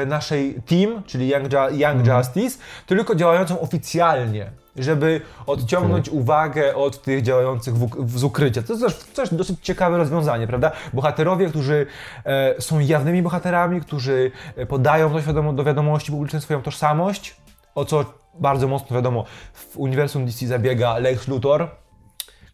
[0.07, 7.75] naszej team, czyli Young, Young Justice, tylko działającą oficjalnie, żeby odciągnąć uwagę od tych działających
[7.75, 8.61] w, w z ukrycia.
[8.61, 10.71] To jest też, dosyć ciekawe rozwiązanie, prawda?
[10.93, 11.85] Bohaterowie, którzy
[12.25, 17.35] e, są jawnymi bohaterami, którzy e, podają do, wiadomo, do wiadomości publicznej swoją tożsamość,
[17.75, 18.05] o co
[18.39, 21.69] bardzo mocno wiadomo w uniwersum DC zabiega Lex Luthor,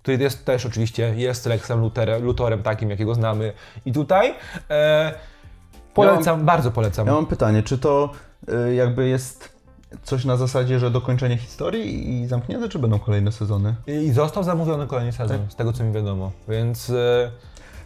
[0.02, 3.54] który jest też oczywiście jest Lexem Luthorem, Luthorem takim, jakiego znamy
[3.86, 4.34] i tutaj.
[4.70, 5.14] E,
[5.94, 7.08] polecam, bardzo polecam.
[7.08, 8.10] Ja mam pytanie, czy to
[8.68, 9.62] y, jakby jest
[10.04, 13.76] coś na zasadzie, że dokończenie historii i zamknięte, czy będą kolejne sezony?
[13.88, 17.32] I został zamówiony kolejny sezon, z tego co mi wiadomo, więc e,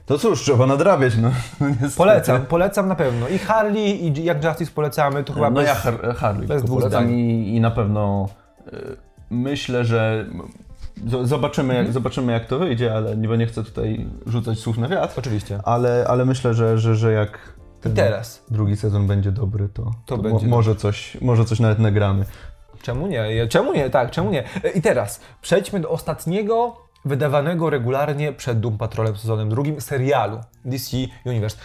[0.06, 1.32] To cóż, trzeba nadrabiać, no.
[1.82, 3.28] no polecam, polecam na pewno.
[3.28, 5.68] I Harley i Young Justice polecamy, to chyba No bez...
[5.68, 8.30] ja Har- Harley bez dwóch polecam i, i na pewno
[8.68, 8.97] y,
[9.30, 10.26] myślę, że
[11.24, 11.86] zobaczymy, Mhm.
[11.86, 15.20] jak, zobaczymy jak to wyjdzie, ale nie, bo nie chcę tutaj rzucać słów na wiatr,
[15.20, 15.60] Oczywiście.
[15.64, 17.39] ale, ale myślę, że, że, że jak
[17.86, 18.43] I teraz.
[18.51, 22.26] drugi sezon będzie dobry, to, to, będzie mo, może, coś, może coś nawet nagramy.
[22.82, 23.47] Czemu nie?
[23.49, 23.89] Czemu nie?
[23.89, 24.43] Tak, czemu nie?
[24.63, 30.97] E, I teraz przejdźmy do ostatniego wydawanego regularnie przed Doom Patrolem sezonem drugim serialu DC
[31.26, 31.57] Universe.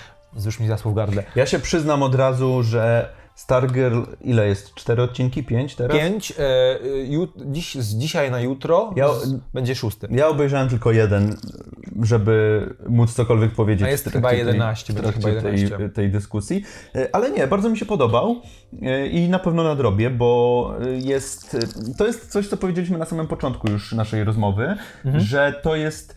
[0.44, 1.22] Już mi zasło w gardle.
[1.36, 4.74] Ja się przyznam od razu, że Stargirl, ile jest?
[4.74, 5.44] Cztery odcinki?
[5.44, 5.96] Pięć teraz?
[5.96, 6.78] Pięć, e,
[7.08, 10.08] ju, dziś, z dzisiaj na jutro Ja- z, będzie szósty.
[10.10, 11.36] Ja obejrzałem tylko jeden,
[12.02, 13.86] żeby móc cokolwiek powiedzieć.
[13.86, 15.76] A jest w chyba tej- 11, w będzie trakcie chyba 11.
[15.78, 16.64] tej, tej dyskusji.
[16.94, 18.36] E, Ale nie, bardzo mi się podobał
[18.82, 23.04] e, i na pewno nadrobię, bo e, jest, e, to jest coś, co powiedzieliśmy na
[23.04, 25.24] samym początku już naszej rozmowy, Mhm.
[25.24, 26.14] że to jest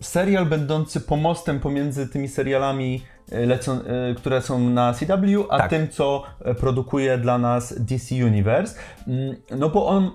[0.00, 5.70] serial będący pomostem pomiędzy tymi serialami, e, lecą, e, które są na CW, a Tak.
[5.70, 8.78] tym, co e, produkuje dla nas DC Universe.
[9.08, 10.10] Mm, No bo on,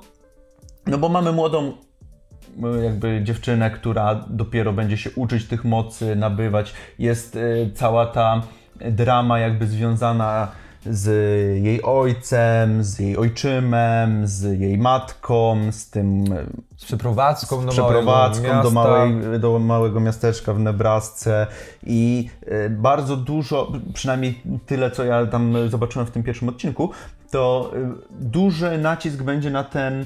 [0.87, 1.73] no bo mamy młodą
[2.79, 6.73] y, jakby dziewczynę, która dopiero będzie się uczyć tych mocy, nabywać.
[6.99, 8.41] Jest y, cała ta
[8.91, 10.51] drama jakby związana
[10.85, 11.07] z
[11.63, 16.25] jej ojcem, z jej ojczymem, z jej matką, z tym
[16.77, 21.47] Z przeprowadzką do przeprowadzką małego do, małej, do małego miasteczka w Nebrasce
[21.83, 26.91] i e, bardzo dużo, przynajmniej tyle, co ja tam zobaczyłem w tym pierwszym odcinku,
[27.31, 30.05] to e, duży nacisk będzie na ten,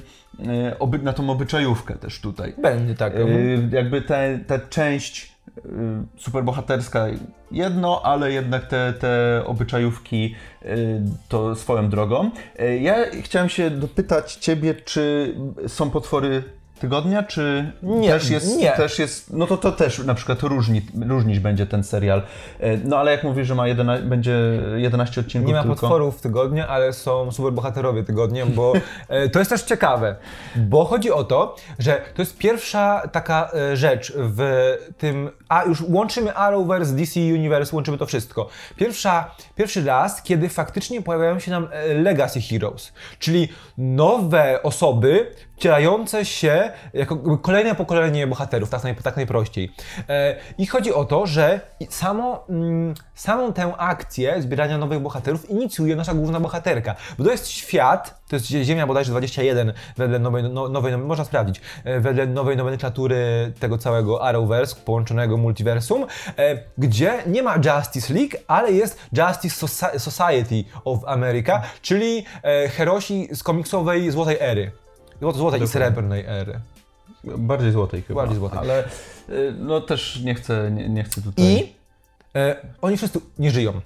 [0.82, 2.54] e, na tą obyczajówkę też tutaj.
[2.62, 3.16] Będzie tak.
[3.16, 5.33] Y, jakby te, ta część
[6.18, 7.08] superbohaterska
[7.52, 10.36] jedno, ale jednak te, te obyczajówki
[10.66, 12.32] y, to swoją drogą.
[12.60, 15.36] Y, Ja chciałem się dopytać Ciebie, czy
[15.68, 16.44] są potwory
[16.80, 18.72] tygodnia, czy Nie, też jest, nie.
[18.72, 22.20] też jest, no to to też na przykład różni, różnić będzie ten serial.
[22.64, 24.38] Y, No ale jak mówisz, że ma 11, będzie
[24.76, 25.76] 11 odcinków Nie ma tylko.
[25.76, 28.74] potworów tygodnia, ale są superbohaterowie tygodnia, bo
[29.10, 30.16] e, to jest też ciekawe,
[30.56, 34.42] bo chodzi o to, że to jest pierwsza taka e, rzecz w
[34.98, 38.50] tym, a już łączymy Arrowverse, DC Universe, łączymy to wszystko.
[38.76, 43.48] Pierwsza, pierwszy raz, kiedy faktycznie pojawiają się nam e, Legacy Heroes, czyli
[43.78, 49.72] nowe osoby wcielające się jako kolejne pokolenie bohaterów, tak, naj, tak najprościej.
[50.10, 55.96] E, I chodzi o to, że samo, mm, samą tę akcję zbierania nowych bohaterów inicjuje
[55.96, 56.96] nasza główna bohaterka.
[57.18, 61.62] Bo to jest świat, to jest Ziemia bodajże 21 wedle nowej, no, nowej można sprawdzić,
[61.84, 66.06] e, wedle nowej nomenklatury tego całego Arrowverse, połączonego multiversum,
[66.38, 72.26] e, gdzie nie ma Justice League, ale jest Justice Soci- Society of America, czyli
[72.70, 74.83] herosi z komiksowej Złotej Ery.
[75.22, 76.60] Złotej i srebrnej ery.
[77.24, 78.22] Bardziej złotej chyba.
[78.22, 78.60] Bardziej złotej.
[78.60, 78.84] Ale
[79.30, 81.46] y, no też nie chcę, nie, nie chcę tutaj...
[81.46, 81.76] I
[82.36, 83.82] e, oni wszyscy nie żyją.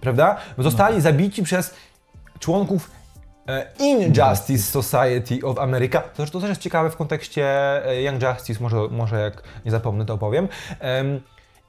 [0.00, 0.36] Prawda?
[0.58, 1.74] Zostali zabici przez
[2.38, 2.90] członków
[3.48, 6.00] e, Injustice Society of America.
[6.00, 7.46] To, to też jest ciekawe w kontekście
[7.86, 10.48] e, Young Justice, może, może jak nie zapomnę, to opowiem.
[10.80, 11.20] Em,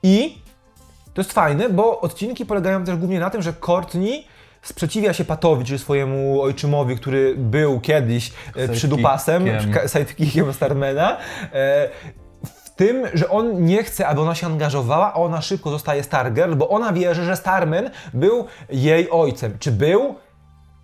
[0.03, 0.37] I
[1.13, 4.27] to jest fajne, bo odcinki polegają też głównie na tym, że Courtney
[4.63, 9.45] sprzeciwia się Patowi, czyli swojemu ojczymowi, który był kiedyś e, przydupasem,
[9.87, 10.53] Sidekickiem.
[10.53, 11.17] Starmana.
[11.53, 11.89] E,
[12.43, 16.53] w tym, że on nie chce, aby ona się angażowała, a ona szybko zostaje Stargirl,
[16.55, 19.57] bo ona wierzy, że Starman był jej ojcem.
[19.59, 20.15] Czy był?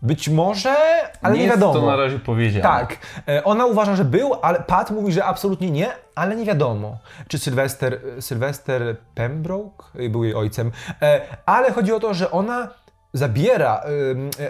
[0.01, 0.75] Być może,
[1.21, 1.73] ale nie, jest wiadomo.
[1.73, 2.63] to na razie powiedziane.
[2.63, 2.97] Tak.
[3.27, 7.39] E, Ona uważa, że był, ale Pat mówi, że absolutnie nie, ale nie wiadomo, czy
[7.39, 10.71] Sylwester, Sylwester Pembroke był jej ojcem.
[11.01, 12.67] E, Ale chodzi o to, że ona
[13.13, 13.81] zabiera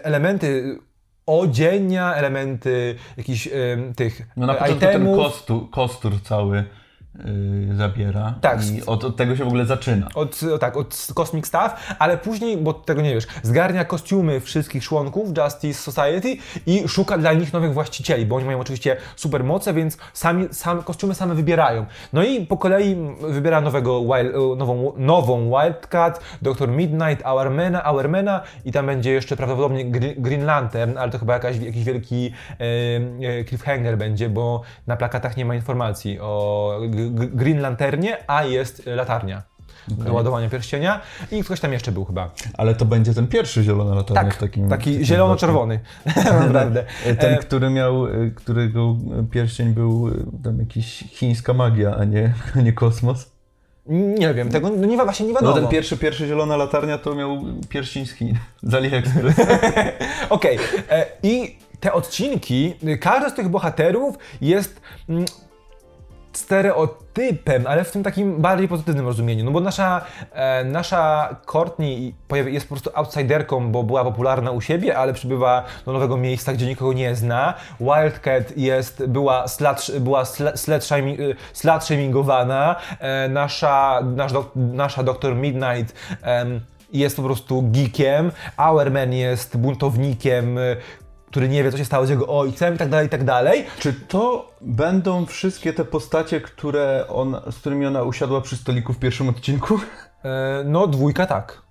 [0.03, 0.77] elementy
[1.25, 3.49] odzienia, elementy jakichś
[3.95, 5.17] tych No na e, początku ten itemów.
[5.17, 6.63] kostu, kostur cały
[7.15, 8.33] yy, zabiera.
[8.41, 8.67] Tak.
[8.67, 10.07] I od, od tego się w ogóle zaczyna.
[10.15, 15.37] Od, tak, od Cosmic Staff, ale później, bo tego nie wiesz, zgarnia kostiumy wszystkich członków
[15.37, 20.47] Justice Society i szuka dla nich nowych właścicieli, bo oni mają oczywiście supermoce, więc sami,
[20.51, 21.85] sam, kostiumy same wybierają.
[22.13, 22.97] No i po kolei
[23.29, 26.69] wybiera nowego wild, nową, nową Wildcat, Dr.
[26.69, 31.57] Midnight, Hourmana, Hourmana i tam będzie jeszcze prawdopodobnie Gre- Green Lantern, ale to chyba jakaś,
[31.57, 32.63] jakiś wielki e,
[33.39, 36.79] e, cliffhanger będzie, bo na plakatach nie ma informacji o
[37.11, 39.43] Green Lanternie, a jest latarnia
[39.87, 42.31] do ładowania pierścienia i ktoś tam jeszcze był chyba.
[42.57, 44.69] Ale to będzie ten pierwszy zielony latarnia Tak, w takim...
[44.69, 45.79] taki takim zielono-czerwony.
[46.15, 46.83] Naprawdę.
[47.05, 48.95] E, Ten, E, który miał, e, którego
[49.31, 50.11] pierścień był
[50.43, 53.31] tam jakiś chińska magia, a nie, a nie kosmos.
[54.19, 55.55] nie wiem, tego no nie, właśnie nie No wiadomo.
[55.61, 57.37] ten pierwszy, pierwszy zielona latarnia to miał
[57.69, 58.05] pierścień
[58.63, 59.35] z AliExpress.
[60.29, 65.25] Okej, e, i te odcinki, każdy z tych bohaterów jest mm,
[66.33, 69.45] stereotypem, ale w tym takim bardziej pozytywnym rozumieniu.
[69.45, 70.01] No bo nasza,
[70.31, 72.15] e, nasza Courtney
[72.45, 76.65] jest po prostu outsiderką, bo była popularna u siebie, ale przybywa do nowego miejsca, gdzie
[76.65, 77.53] nikogo nie zna.
[77.79, 82.75] Wildcat jest, była, slut, była sl- slut, shami- slut shamingowana.
[82.99, 86.61] E, nasza, nasz dok, nasza doktor Midnight em,
[86.93, 88.31] jest po prostu geekiem.
[88.57, 90.59] Hourman jest buntownikiem,
[91.29, 93.65] który nie wie, co się stało z jego ojcem i tak dalej, i tak dalej.
[93.79, 98.99] Czy to będą wszystkie te postacie, które on, z którymi ona usiadła przy stoliku w
[98.99, 99.79] pierwszym odcinku?
[100.25, 101.61] E, no, dwójka tak.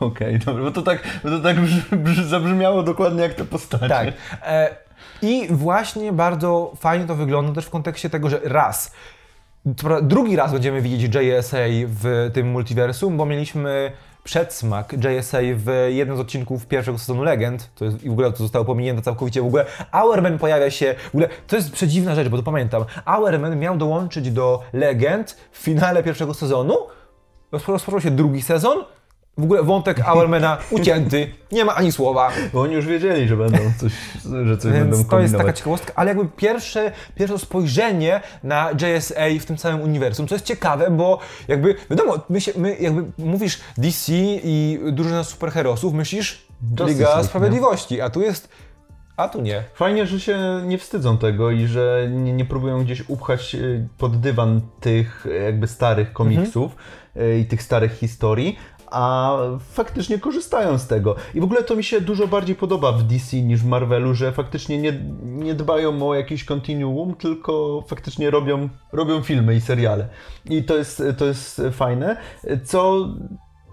[0.00, 3.88] Okej, dobra, bo to tak, bo to tak brz, brz, zabrzmiało dokładnie jak te postacie.
[3.88, 4.12] Tak.
[4.42, 4.76] E,
[5.22, 8.92] I właśnie bardzo fajnie to wygląda też w kontekście tego, że raz,
[10.02, 13.92] drugi raz będziemy widzieć JSA w tym multiversum, bo mieliśmy
[14.24, 18.38] przedsmak JSA w jednym z odcinków pierwszego sezonu Legend, to jest, i w ogóle to
[18.38, 19.64] zostało pominięte całkowicie, w ogóle.
[19.92, 24.30] Hourman pojawia się, w ogóle to jest przedziwna rzecz, bo to pamiętam, Hourman miał dołączyć
[24.30, 26.74] do Legend w finale pierwszego sezonu,
[27.52, 28.84] rozpo- rozpoczął się drugi sezon,
[29.38, 32.30] W ogóle wątek Hourmana ucięty, nie ma ani słowa.
[32.52, 33.92] Bo oni już wiedzieli, że będą coś,
[34.44, 35.46] że coś będą Więc to jest kombinować.
[35.46, 40.44] taka ciekawostka, ale jakby pierwsze, pierwsze spojrzenie na JSA w tym całym uniwersum, co jest
[40.44, 41.18] ciekawe, bo
[41.48, 44.12] jakby, wiadomo, my, się, my jakby mówisz DC
[44.44, 47.24] i drużyna superherosów, myślisz Justice Liga League, nie?
[47.24, 48.48] Sprawiedliwości, a tu jest,
[49.16, 49.64] a tu nie.
[49.74, 54.20] Fajnie, że się nie wstydzą tego i że nie, nie próbują gdzieś upchać y, pod
[54.20, 56.76] dywan tych y, jakby starych komiksów
[57.16, 58.58] y, i tych starych historii,
[58.90, 59.36] a
[59.72, 61.16] faktycznie korzystają z tego.
[61.34, 64.32] I w ogóle to mi się dużo bardziej podoba w DC niż w Marvelu, że
[64.32, 70.08] faktycznie nie, nie dbają o jakiś kontinuum, tylko faktycznie robią, robią filmy i seriale.
[70.44, 72.16] I to jest, to jest fajne,
[72.64, 73.08] co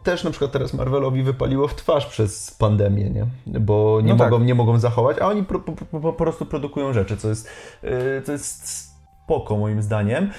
[0.04, 3.26] też na przykład teraz Marvelowi wypaliło w twarz przez pandemię, nie?
[3.60, 4.32] Bo nie, No tak.
[4.32, 7.50] mogą, nie mogą zachować, a oni po, po, po, po prostu produkują rzeczy, co jest,
[7.84, 8.95] yy, to jest
[9.26, 10.32] spoko moim zdaniem.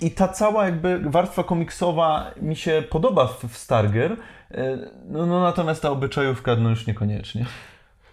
[0.00, 4.14] I ta cała jakby warstwa komiksowa mi się podoba w, Stargirl,
[4.50, 7.46] yy, no, no natomiast ta obyczajówka no już niekoniecznie.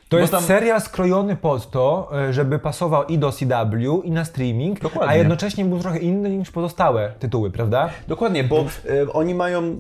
[0.10, 4.12] To Bo jest tam- serial skrojony pod to, e, żeby pasował i do CW, i
[4.12, 5.14] na streaming, Dokładnie.
[5.14, 7.90] a jednocześnie był trochę inny niż pozostałe tytuły, prawda?
[8.08, 9.80] Dokładnie, bo y, oni mają, y,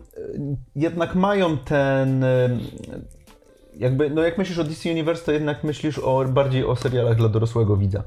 [0.76, 2.59] jednak mają ten, y,
[3.78, 7.30] jakby, no jak myślisz o DC Universe, to jednak myślisz o, bardziej o serialach dla
[7.30, 8.03] dorosłego widza.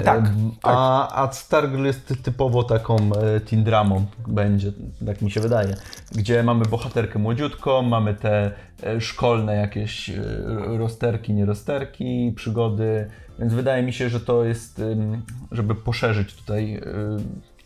[0.00, 0.30] Y, Tak,
[0.62, 2.96] A, a Stargirl jest ty- typowo taką
[3.36, 4.72] y, teen dramą, będzie,
[5.06, 5.76] tak mi się wydaje,
[6.12, 8.50] gdzie mamy bohaterkę młodziutką, mamy te
[8.96, 10.10] y, szkolne jakieś
[10.78, 14.82] rozterki, nierozterki, przygody, więc wydaje mi się, że to jest,
[15.52, 16.80] żeby poszerzyć tutaj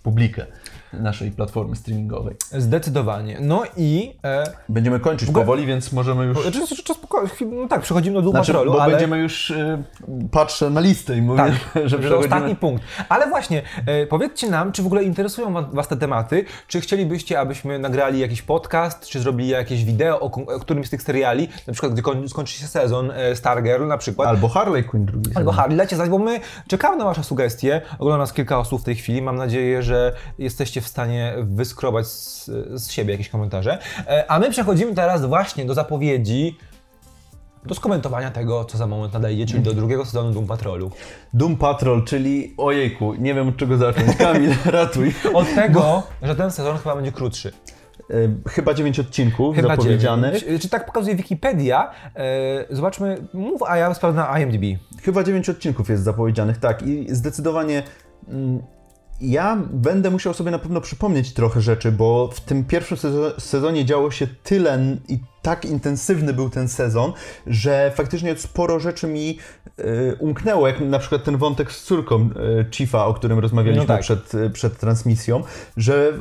[0.03, 0.47] publikę
[0.93, 2.37] naszej platformy streamingowej.
[2.53, 3.37] Zdecydowanie.
[3.41, 4.15] No i...
[4.25, 6.43] E, Będziemy kończyć ogóle- powoli, więc możemy już...
[6.43, 8.91] znaczy, czas, czas, chwil- no tak, przechodzimy do Doom Znaczy, Patrolu, bo ale...
[8.93, 9.51] będziemy już...
[9.51, 9.79] Y,
[10.31, 12.17] patrzę na listę i mówię, Tak, że że przechodzimy...
[12.35, 12.85] ostatni punkt.
[13.09, 17.41] Ale właśnie, e, powiedzcie nam, czy w ogóle interesują wa- Was te tematy, czy chcielibyście,
[17.41, 20.25] abyśmy nagrali jakiś podcast, czy zrobili jakieś wideo o,
[20.55, 23.99] o którymś z tych seriali, na przykład gdy koń, skończy się sezon e, Stargirl na
[23.99, 25.53] przykład, Albo Harley Quinn drugi Albo.
[25.53, 27.81] Harley, dajcie znać, bo my czekamy na Wasze sugestie.
[27.99, 29.23] Ogląda nas kilka osób w tej chwili.
[29.23, 33.79] Mam nadzieję, że jesteście w stanie wyskrobać z, z siebie jakieś komentarze.
[34.07, 36.59] E, A my przechodzimy teraz właśnie do zapowiedzi,
[37.67, 40.91] do skomentowania tego, co za moment nadejdzie, czyli do drugiego sezonu Doom Patrolu.
[41.35, 44.17] Doom Patrol, czyli ojejku, nie wiem od czego zacząć.
[44.17, 45.15] Kamil, ratuj.
[45.35, 47.53] Od tego, że ten sezon chyba będzie krótszy.
[48.11, 50.41] Y, Chyba 9 odcinków Chyba zapowiedzianych.
[50.41, 50.63] dziewięć.
[50.63, 51.91] Czy tak pokazuje Wikipedia?
[52.17, 54.81] E, Zobaczmy, mów, a ja sprawdzę na IMDb.
[55.03, 56.83] Chyba 9 odcinków jest zapowiedzianych, tak.
[56.83, 57.83] I zdecydowanie
[58.29, 58.63] mm,
[59.21, 63.85] ja będę musiał sobie na pewno przypomnieć trochę rzeczy, bo w tym pierwszym sezo- sezonie
[63.85, 67.13] działo się tyle i tak intensywny był ten sezon,
[67.47, 69.39] że faktycznie sporo rzeczy mi
[69.81, 73.89] y, umknęło, jak na przykład ten wątek z córką y, Chiefa, o którym rozmawialiśmy No
[73.89, 74.01] tak.
[74.01, 75.43] przed, y, przed transmisją,
[75.77, 76.13] że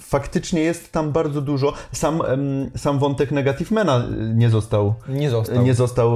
[0.00, 1.72] faktycznie jest tam bardzo dużo.
[1.92, 5.62] Sam, em, sam wątek Negativemana y, nie został Nie został.
[5.62, 6.10] nie został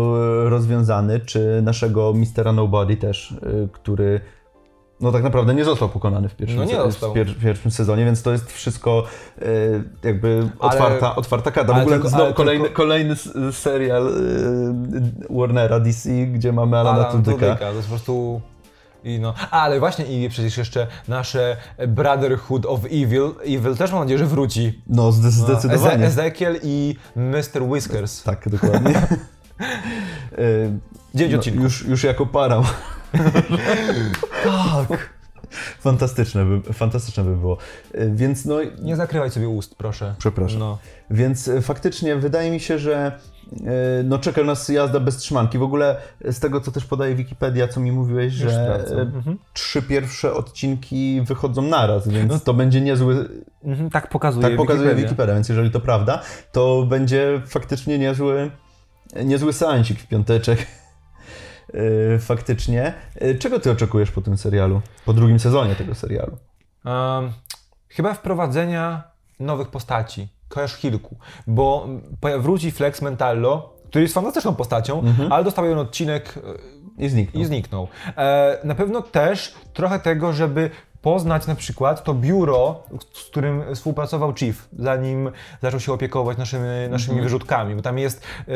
[0.51, 3.35] rozwiązany, czy naszego Mistera Nobody też,
[3.73, 4.21] który
[5.01, 8.05] no tak naprawdę nie został pokonany w pierwszym, No se- w pier w pierwszym sezonie,
[8.05, 9.05] więc to jest wszystko
[9.39, 9.45] e,
[10.03, 11.73] jakby Ale- otwarta, otwarta karta.
[11.73, 13.15] W ogóle tylko- znowu kolejny, tylko- kolejny
[13.53, 17.47] serial e, Warnera DC, gdzie mamy Alana Alan Tudyka.
[17.47, 18.41] Tudyka, to jest po prostu...
[19.05, 21.57] I no, ale właśnie i przecież jeszcze nasze
[21.89, 24.83] Brotherhood of Evil, Evil też mam nadzieję, że wróci.
[24.87, 26.05] No zde- zdecydowanie.
[26.05, 27.63] Eze- Ezekiel i Mr.
[27.63, 28.23] Whiskers.
[28.23, 28.95] Tak, dokładnie.
[30.33, 30.79] E,
[31.15, 31.63] Dziewięć no, odcinków.
[31.63, 32.63] już, już jako para.
[34.45, 35.11] tak.
[35.81, 37.57] Fantastyczne by, fantastyczne by było.
[37.95, 40.15] E, Więc no, Nie zakrywaj sobie ust, proszę.
[40.19, 40.59] Przepraszam.
[40.59, 40.79] No.
[41.11, 43.19] Więc e, faktycznie wydaje mi się, że
[43.67, 45.59] e, no, czeka nas jazda bez trzymanki.
[45.59, 49.39] W ogóle z tego, co też podaje Wikipedia, co mi mówiłeś, Już że Mhm.
[49.53, 53.29] trzy pierwsze odcinki wychodzą naraz, więc to będzie niezły,
[53.65, 55.09] Mhm, tak pokazuje tak pokazuje Wikipedia.
[55.09, 58.51] Wikipedia, więc jeżeli to prawda, to będzie faktycznie niezły,
[59.25, 60.67] niezły seansik w piąteczek.
[62.15, 62.95] E, Faktycznie.
[63.15, 64.81] E, Czego ty oczekujesz po tym serialu?
[65.05, 66.37] Po drugim sezonie tego serialu?
[66.85, 67.33] Um,
[67.89, 69.03] chyba wprowadzenia
[69.41, 71.17] nowych postaci, chociaż kilku,
[71.47, 71.89] bo
[72.39, 76.35] wróci Flex Mentallo, który jest fantastyczną postacią, ale dostał jeden odcinek
[76.99, 77.43] e, I zniknął.
[77.43, 77.89] i zniknął.
[78.17, 80.71] E, na pewno też trochę tego, żeby
[81.03, 82.83] poznać na przykład to biuro,
[83.13, 85.31] z którym współpracował Chief, zanim
[85.63, 88.53] zaczął się opiekować naszymi, naszymi wyrzutkami, bo tam jest e,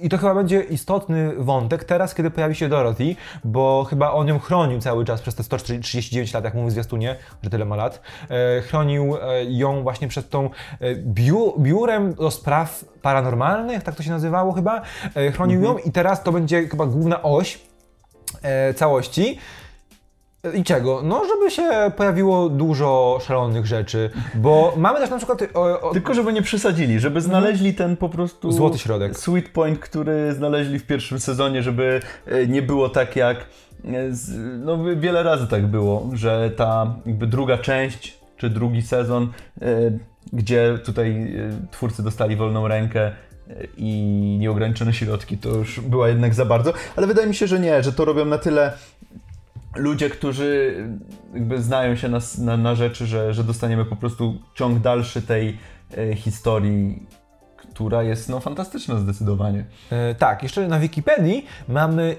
[0.00, 4.38] i to chyba będzie istotny wątek teraz, kiedy pojawi się Dorothy, bo chyba on ją
[4.38, 8.00] chronił cały czas przez te 139 lat, jak mówił w zwiastunie, że tyle ma lat,
[8.30, 10.50] e, chronił e, ją właśnie przed tą e,
[10.96, 14.82] biu, biurem do spraw paranormalnych, tak to się nazywało chyba,
[15.14, 17.58] e, chronił ją i teraz to będzie chyba główna oś
[18.76, 19.38] całości.
[20.54, 21.02] I czego?
[21.04, 25.42] No, żeby się pojawiło dużo szalonych rzeczy, bo mamy też na przykład...
[25.54, 28.52] O, o, Tylko żeby nie przesadzili, żeby znaleźli ten po prostu...
[28.52, 29.18] Złoty środek.
[29.18, 33.36] Sweet point, który znaleźli w pierwszym sezonie, żeby e, nie było tak jak...
[33.84, 33.90] e,
[34.58, 39.32] No wiele razy tak było, że ta jakby druga część, czy drugi sezon,
[39.62, 39.66] e,
[40.32, 41.36] gdzie tutaj
[41.70, 43.12] twórcy dostali wolną rękę
[43.76, 43.92] i
[44.40, 47.92] nieograniczone środki, to już była jednak za bardzo, ale wydaje mi się, że nie, że
[47.92, 48.72] to robią na tyle
[49.76, 50.76] ludzie, którzy
[51.34, 55.58] jakby znają się na, na, na rzeczy, że, że dostaniemy po prostu ciąg dalszy tej
[55.98, 57.06] e, historii,
[57.56, 59.64] która jest no fantastyczna zdecydowanie.
[59.90, 62.16] E, tak, jeszcze na Wikipedii mamy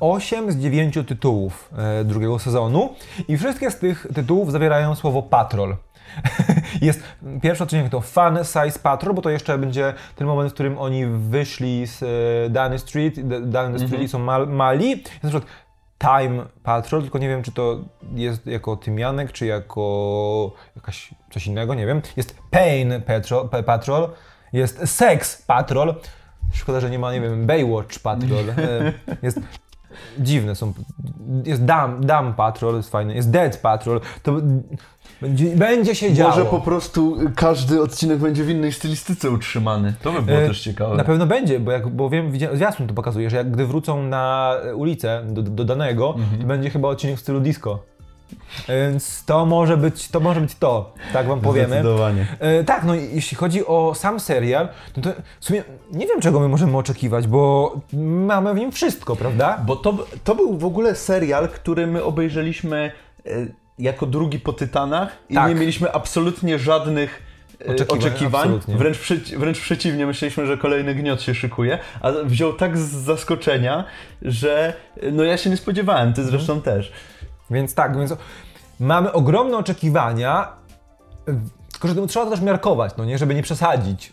[0.00, 2.94] 8 z 9 tytułów e, drugiego sezonu
[3.28, 5.76] i wszystkie z tych tytułów zawierają słowo patrol.
[6.82, 7.02] Jest
[7.42, 11.06] pierwszy odcinek to Fun Size Patrol, bo to jeszcze będzie ten moment, w którym oni
[11.06, 14.90] wyszli z e, Downing Street, D- Downing Street i są mal, mali.
[14.90, 15.52] Jest na przykład
[15.98, 17.78] Time Patrol, tylko nie wiem, czy to
[18.14, 22.02] jest jako tymianek, czy jako jakaś coś innego, nie wiem.
[22.16, 24.08] Jest Pain Patrol, Patrol
[24.52, 25.94] jest Sex Patrol.
[26.52, 28.50] Szkoda, że nie ma, nie wiem, Baywatch Patrol.
[28.50, 28.92] E,
[29.22, 29.40] Jest
[30.18, 30.72] dziwne są.
[31.44, 33.14] Jest Dam, Dam Patrol, jest fajny.
[33.14, 34.00] Jest Dead Patrol.
[34.22, 34.32] To
[35.20, 36.30] będzie, będzie się działo.
[36.30, 39.94] Może po prostu każdy odcinek będzie w innej stylistyce utrzymany.
[40.02, 40.96] To by było E, też ciekawe.
[40.96, 44.54] Na pewno będzie, bo, jak, bo wiem, zwiastun to pokazuje, że jak gdy wrócą na
[44.74, 46.40] ulicę do, do danego, Mhm.
[46.40, 47.78] to będzie chyba odcinek w stylu disco.
[48.68, 51.68] Więc to może być to, może być to tak wam powiemy.
[51.68, 52.26] Zdecydowanie.
[52.40, 55.10] E, tak, no i jeśli chodzi o sam serial, no to
[55.40, 57.72] w sumie nie wiem, czego my możemy oczekiwać, bo
[58.26, 59.58] mamy w nim wszystko, prawda?
[59.66, 62.92] Bo to, to był w ogóle serial, który my obejrzeliśmy
[63.26, 63.30] e,
[63.78, 65.48] jako drugi po Tytanach i Tak.
[65.48, 67.22] nie mieliśmy absolutnie żadnych
[67.68, 68.00] e, Oczekiwań,
[68.54, 68.60] oczekiwań.
[68.78, 73.84] Wręcz, przeci- wręcz przeciwnie, myśleliśmy, że kolejny gniot się szykuje, a wziął tak z zaskoczenia,
[74.22, 76.92] że e, no ja się nie spodziewałem, ty zresztą też.
[77.50, 78.14] Więc tak, więc
[78.80, 80.52] mamy ogromne oczekiwania,
[81.72, 84.12] tylko że trzeba to też miarkować, no nie, żeby nie przesadzić.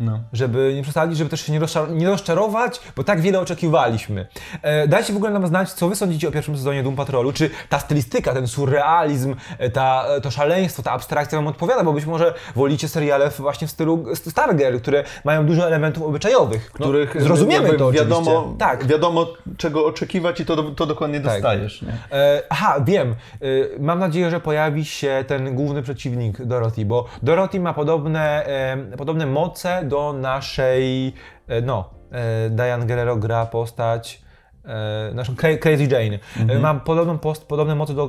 [0.00, 0.20] No.
[0.32, 4.26] żeby nie przesadzić, żeby też się nie, rozczar- nie rozczarować, bo tak wiele oczekiwaliśmy.
[4.62, 7.32] E, dajcie w ogóle nam znać, co wy sądzicie o pierwszym sezonie Doom Patrolu.
[7.32, 11.92] Czy ta stylistyka, ten surrealizm, e, ta, e, to szaleństwo, ta abstrakcja wam odpowiada, bo
[11.92, 17.22] być może wolicie seriale właśnie w stylu Stargirl, które mają dużo elementów obyczajowych, no, Których
[17.22, 18.58] zrozumiemy to wiadomo, oczywiście.
[18.58, 18.86] Tak.
[18.86, 19.26] wiadomo
[19.56, 21.32] czego oczekiwać i to, to dokładnie Tak.
[21.32, 21.84] dostajesz.
[22.12, 23.10] E, aha, wiem.
[23.10, 23.46] E,
[23.80, 29.26] mam nadzieję, że pojawi się ten główny przeciwnik Dorothy, bo Dorothy ma podobne, e, podobne
[29.26, 31.14] moce do naszej,
[31.48, 34.22] e, no, e, Diane Guerrero gra postać
[34.64, 36.18] e, naszą Cra- Crazy Jane.
[36.54, 38.08] E, ma podobną post, podobne moce do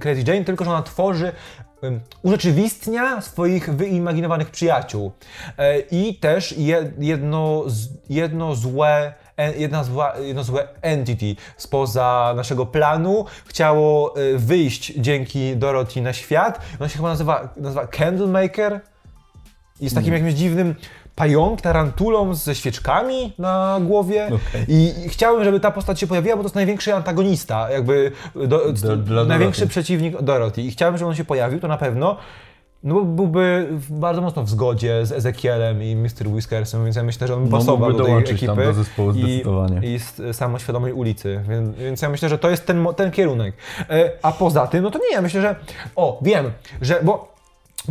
[0.00, 1.32] Crazy Jane, tylko że ona tworzy
[2.22, 5.12] urzeczywistnia swoich wyimaginowanych przyjaciół.
[5.90, 7.64] I też je, jedno,
[8.08, 9.14] jedno złe
[9.56, 16.60] jedna zła, jedno złe entity spoza naszego planu chciało wyjść dzięki Dorothy na świat.
[16.80, 18.80] Ona się chyba nazywa, nazywa Candlemaker.
[19.80, 20.74] Jest takim jakimś dziwnym
[21.16, 24.26] pająk, tarantulą ze świeczkami na głowie.
[24.26, 24.64] Okej.
[24.68, 28.72] I i chciałem, żeby ta postać się pojawiła, bo to jest największy antagonista, jakby do,
[28.72, 29.70] Dla- dla największy Dorothy.
[29.70, 30.62] przeciwnik Dorothy.
[30.62, 32.16] I chciałem, żeby on się pojawił, to na pewno.
[32.84, 36.28] No bo byłby bardzo mocno w zgodzie z Ezekielem i Mr.
[36.28, 38.46] Whiskersem, więc ja myślę, że on No, pasował do tej ekipy.
[38.46, 39.80] tam do zespołu i, zdecydowanie.
[39.94, 43.54] I z samoświadomej ulicy, więc, więc ja myślę, że to jest ten, ten kierunek.
[43.90, 45.56] E, A poza tym, no to nie, ja myślę, że...
[45.96, 46.50] O, wiem,
[46.80, 47.00] że...
[47.02, 47.31] bo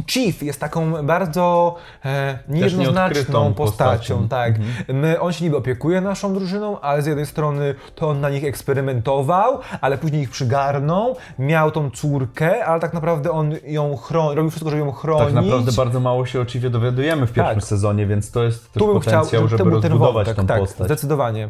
[0.08, 1.76] Chief jest taką bardzo
[2.06, 4.28] e, niejednoznaczną postacią, postacią.
[4.28, 4.54] tak.
[4.88, 8.44] My, on się niby opiekuje naszą drużyną, ale z jednej strony to on na nich
[8.44, 14.50] eksperymentował, ale później ich przygarnął, miał tą córkę, ale tak naprawdę on ją chroni, robił
[14.52, 15.26] wszystko, żeby ją chronić.
[15.26, 17.64] Tak naprawdę bardzo mało się oczywiście dowiadujemy w pierwszym Tak.
[17.64, 20.60] sezonie, więc to jest też Tu bym potencjał, chciał, żeby ten rozbudować wątek, tą tak,
[20.60, 20.88] postać.
[20.88, 21.50] zdecydowanie.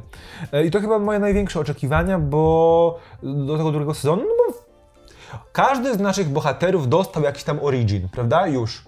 [0.51, 4.60] E, I to chyba moje największe oczekiwania, bo do tego drugiego sezonu, no bo
[5.51, 8.47] każdy z naszych bohaterów dostał jakiś tam origin, prawda?
[8.47, 8.83] Już.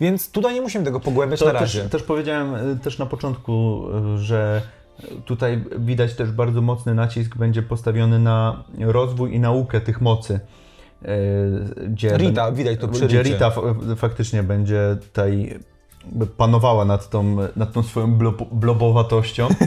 [0.00, 1.82] Więc tutaj nie musimy tego pogłębiać na To razie.
[1.82, 3.84] też, też powiedziałem y, też na początku,
[4.14, 4.62] y, że
[5.24, 10.40] tutaj widać też bardzo mocny nacisk będzie postawiony na rozwój i naukę tych mocy.
[11.02, 13.22] Y, Gdzie Rita, widać to przy Gdzie.
[13.22, 13.52] Rita
[13.96, 15.58] faktycznie będzie tutaj
[16.36, 19.48] panowała nad tą, nad tą swoją blob, blobowatością.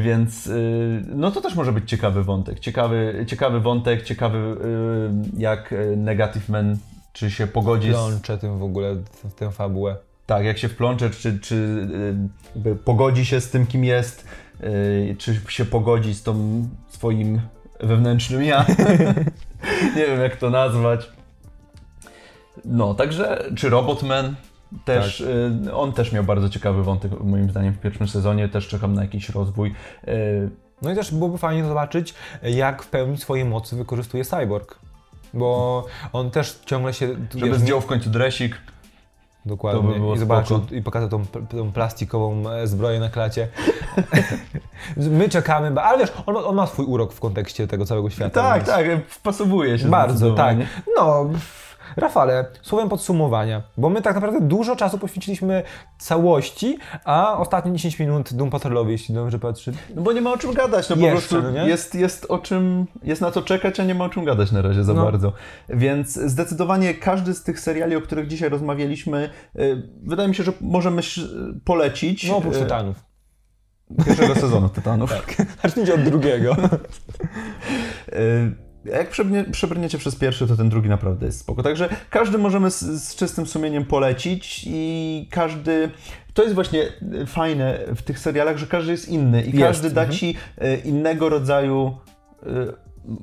[0.00, 2.60] Więc y, no to też może być ciekawy wątek.
[2.60, 6.78] Ciekawy, ciekawy wątek, ciekawy y, jak y, Negative Man
[7.12, 9.96] czy się pogodzi z, Plączę tym w ogóle, w tę fabułę.
[10.26, 11.88] tak, jak się wplącze, czy, czy
[12.84, 14.24] pogodzi się z tym, kim jest,
[15.18, 17.40] czy się pogodzi z tą swoim
[17.80, 18.66] wewnętrznym ja.
[19.96, 21.10] Nie wiem, jak to nazwać.
[22.64, 24.34] No, także, czy Robotman
[24.84, 28.92] też, y, on też miał bardzo ciekawy wątek, moim zdaniem, w pierwszym sezonie, też czekam
[28.94, 29.74] na jakiś rozwój.
[30.08, 30.50] Y,
[30.82, 34.78] No i też byłoby fajnie zobaczyć, jak w pełni swoje mocy wykorzystuje Cyborg.
[35.34, 37.08] Bo on też ciągle się...
[37.34, 38.56] Żeby wiesz, zdjął w końcu dresik.
[39.46, 39.98] Dokładnie.
[40.00, 40.74] By I zobaczył spoko.
[40.74, 43.48] i pokazał tą, tą plastikową e, zbroję na klacie.
[44.96, 48.42] My czekamy, ale wiesz, on, ma- on ma swój urok w kontekście tego całego świata.
[48.42, 50.56] Tak, więc- tak, wpasowuje się Bardzo, tak.
[50.96, 51.30] No,
[51.96, 55.62] Rafale, słowem podsumowania, bo my tak naprawdę dużo czasu poświęciliśmy
[55.98, 59.72] całości, a ostatnie 10 minut Doom Patrolowi, jeśli dobrze patrzę.
[59.94, 61.68] No bo nie ma o czym gadać, no po Jeszcze, prostu no nie?
[61.68, 64.62] jest, jest o czym, jest na co czekać, a nie ma o czym gadać na
[64.62, 65.04] razie za No.
[65.04, 65.32] bardzo.
[65.68, 70.52] Więc zdecydowanie każdy z tych seriali, o których dzisiaj rozmawialiśmy, y, wydaje mi się, że
[70.60, 71.02] możemy
[71.64, 72.28] polecić.
[72.28, 72.96] No oprócz y, Tytanów.
[74.06, 75.10] Pierwszego sezonu Tytanów.
[75.62, 76.56] Zacznijcie od drugiego.
[78.84, 81.62] Jak przebrnie, przebrniecie przez pierwszy, to ten drugi naprawdę jest spoko.
[81.62, 85.90] Także każdy możemy z, z czystym sumieniem polecić i każdy...
[86.34, 86.82] To jest właśnie
[87.22, 90.18] y, fajne w tych serialach, że każdy jest inny i Jest, każdy da mhm.
[90.18, 91.96] ci y, innego rodzaju
[92.42, 92.46] y,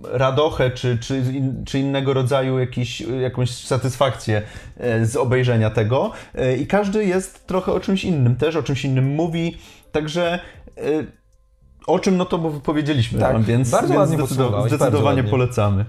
[0.04, 1.24] radochę, czy, czy,
[1.66, 4.42] czy innego rodzaju jakiś, jakąś satysfakcję
[5.04, 6.12] z obejrzenia tego.
[6.60, 9.58] I każdy jest trochę o czymś innym też, o czymś innym mówi.
[9.92, 10.40] Także
[11.88, 15.24] o czym no to bo powiedzieliśmy Tak, wam, więc, bardzo więc ładnie zdecydow- zdecydowanie ładnie.
[15.24, 15.86] polecamy.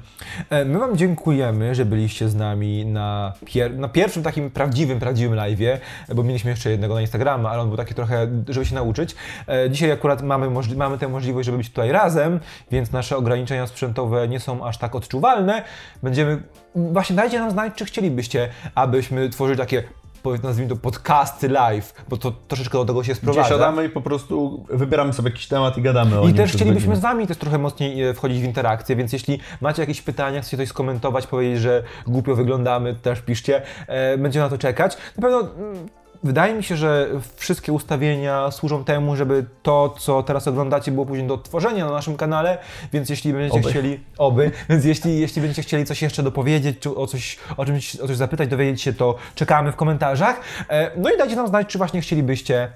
[0.50, 5.38] E, My Wam dziękujemy, że byliście z nami na, pier na pierwszym takim prawdziwym, prawdziwym
[5.38, 5.78] live'ie,
[6.14, 9.14] bo mieliśmy jeszcze jednego na Instagrama, ale on był taki trochę, żeby się nauczyć.
[9.48, 12.40] E, Dzisiaj akurat mamy, mamy tę możliwość, żeby być tutaj razem,
[12.70, 15.62] więc nasze ograniczenia sprzętowe nie są aż tak odczuwalne.
[16.02, 16.42] Będziemy,
[16.74, 19.82] właśnie dajcie nam znać, czy chcielibyście, abyśmy tworzyli takie
[20.22, 23.48] powiedz- nazwijmy to podcasty live, bo to troszeczkę do tego się Gdzie sprowadza.
[23.48, 26.60] siadamy i po prostu wybieramy sobie jakiś temat i gadamy o I nim też przez
[26.60, 30.40] chcielibyśmy z Wami też trochę mocniej e, wchodzić w interakcję, więc jeśli macie jakieś pytania,
[30.40, 33.62] chcecie coś skomentować, powiedzieć, że głupio wyglądamy, też piszcie.
[33.86, 34.96] E, Będziemy na to czekać.
[35.16, 35.88] Na pewno mm,
[36.22, 41.26] wydaje mi się, że wszystkie ustawienia służą temu, żeby to, co teraz oglądacie, było później
[41.26, 42.58] do odtworzenia na naszym kanale,
[42.92, 43.70] więc jeśli będziecie Oby.
[43.70, 44.00] chcieli...
[44.18, 44.50] Oby.
[44.68, 48.16] Więc jeśli, jeśli będziecie chcieli coś jeszcze dopowiedzieć, czy o coś, o, czymś, o coś
[48.16, 50.40] zapytać, dowiedzieć się, to czekamy w komentarzach.
[50.68, 52.72] E, No i dajcie nam znać, czy właśnie chcielibyście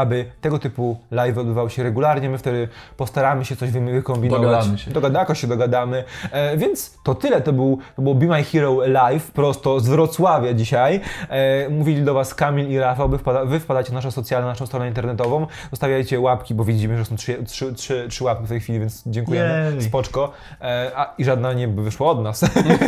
[0.00, 2.30] aby tego typu live odbywał się regularnie.
[2.30, 4.42] My wtedy postaramy się coś wy- wykombinować.
[4.42, 4.90] Dogadamy się.
[4.90, 6.04] Dogada, jakoś się dogadamy.
[6.32, 7.40] E, więc to tyle.
[7.40, 11.00] To był, to był Be My Hero Live prosto z Wrocławia dzisiaj.
[11.28, 13.08] E, mówili do Was Kamil i Rafał.
[13.08, 15.46] Wy, wpada, wy wpadacie na nasze socjalne, naszą stronę internetową.
[15.70, 19.02] Zostawiajcie łapki, bo widzimy, że są trzy, trzy, trzy, trzy łapki w tej chwili, więc
[19.06, 19.70] dziękujemy.
[19.72, 19.82] Jej.
[19.82, 20.32] Spoczko.
[20.60, 22.44] E, a, I żadna nie wyszła od nas.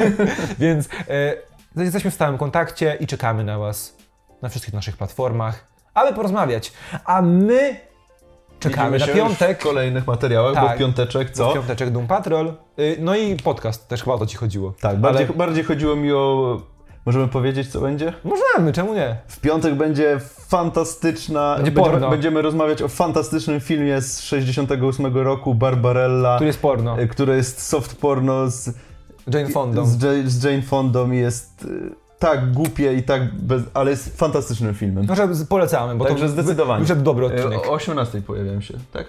[0.59, 0.89] więc
[1.77, 3.97] e, jesteśmy w stałym kontakcie i czekamy na Was
[4.43, 6.73] na wszystkich naszych platformach, aby porozmawiać.
[7.05, 7.77] A my
[8.61, 9.61] czekamy Widzimy na piątek.
[9.61, 10.77] w kolejnych materiałach, bo Tak.
[10.77, 11.51] w piąteczek co?
[11.51, 12.53] W piąteczek Doom Patrol.
[12.79, 14.75] Y, No i podcast, też chyba o to Ci chodziło.
[14.81, 16.61] Tak, bardziej, Ale bardziej chodziło mi o...
[17.07, 18.13] Możemy powiedzieć, co będzie?
[18.25, 19.17] możemy, czemu nie?
[19.29, 20.19] W piątek będzie
[20.49, 21.55] fantastyczna...
[21.57, 22.11] Będzie będziemy, porno.
[22.11, 27.01] będziemy rozmawiać o fantastycznym filmie z 68 roku, Barbarella, Tu jest porno.
[27.01, 28.71] y, które jest soft porno z,
[29.35, 29.85] Jane Fonda.
[29.85, 31.91] z, Jane, z Jane Fondą i jest y,
[32.23, 33.63] tak głupie i tak bez...
[33.75, 35.07] ale jest fantastycznym filmem.
[35.09, 36.83] Może z- polecamy, bo Także to zdecydowanie.
[36.83, 37.69] wyszedł dobry Y, odcinek.
[37.69, 39.07] O 18 pojawiają się, tak?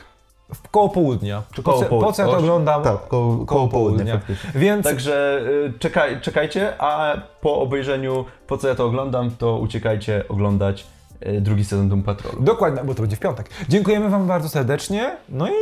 [0.54, 1.44] W koło południa.
[1.54, 2.08] Czy po, koło co, południa?
[2.08, 2.84] po co ja to oglądam?
[2.84, 4.50] Tak, koło, koło południa, faktycznie.
[4.56, 10.24] Więc Także y, czekaj, czekajcie, a po obejrzeniu Po co ja to oglądam, to uciekajcie
[10.30, 10.88] oglądać
[11.28, 12.42] y, drugi sezon Doom Patrolu.
[12.44, 13.50] dokładnie, bo to będzie w piątek.
[13.70, 15.18] Dziękujemy Wam bardzo serdecznie.
[15.30, 15.54] No i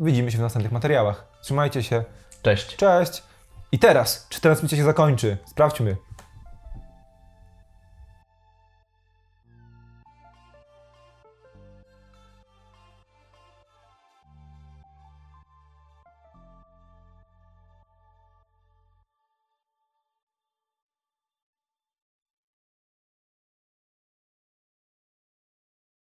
[0.00, 1.24] widzimy się w następnych materiałach.
[1.42, 2.04] Trzymajcie się.
[2.42, 2.76] Cześć!
[2.76, 3.22] Cześć.
[3.72, 5.36] I teraz, czy transmisja się zakończy?
[5.46, 5.96] Sprawdźmy.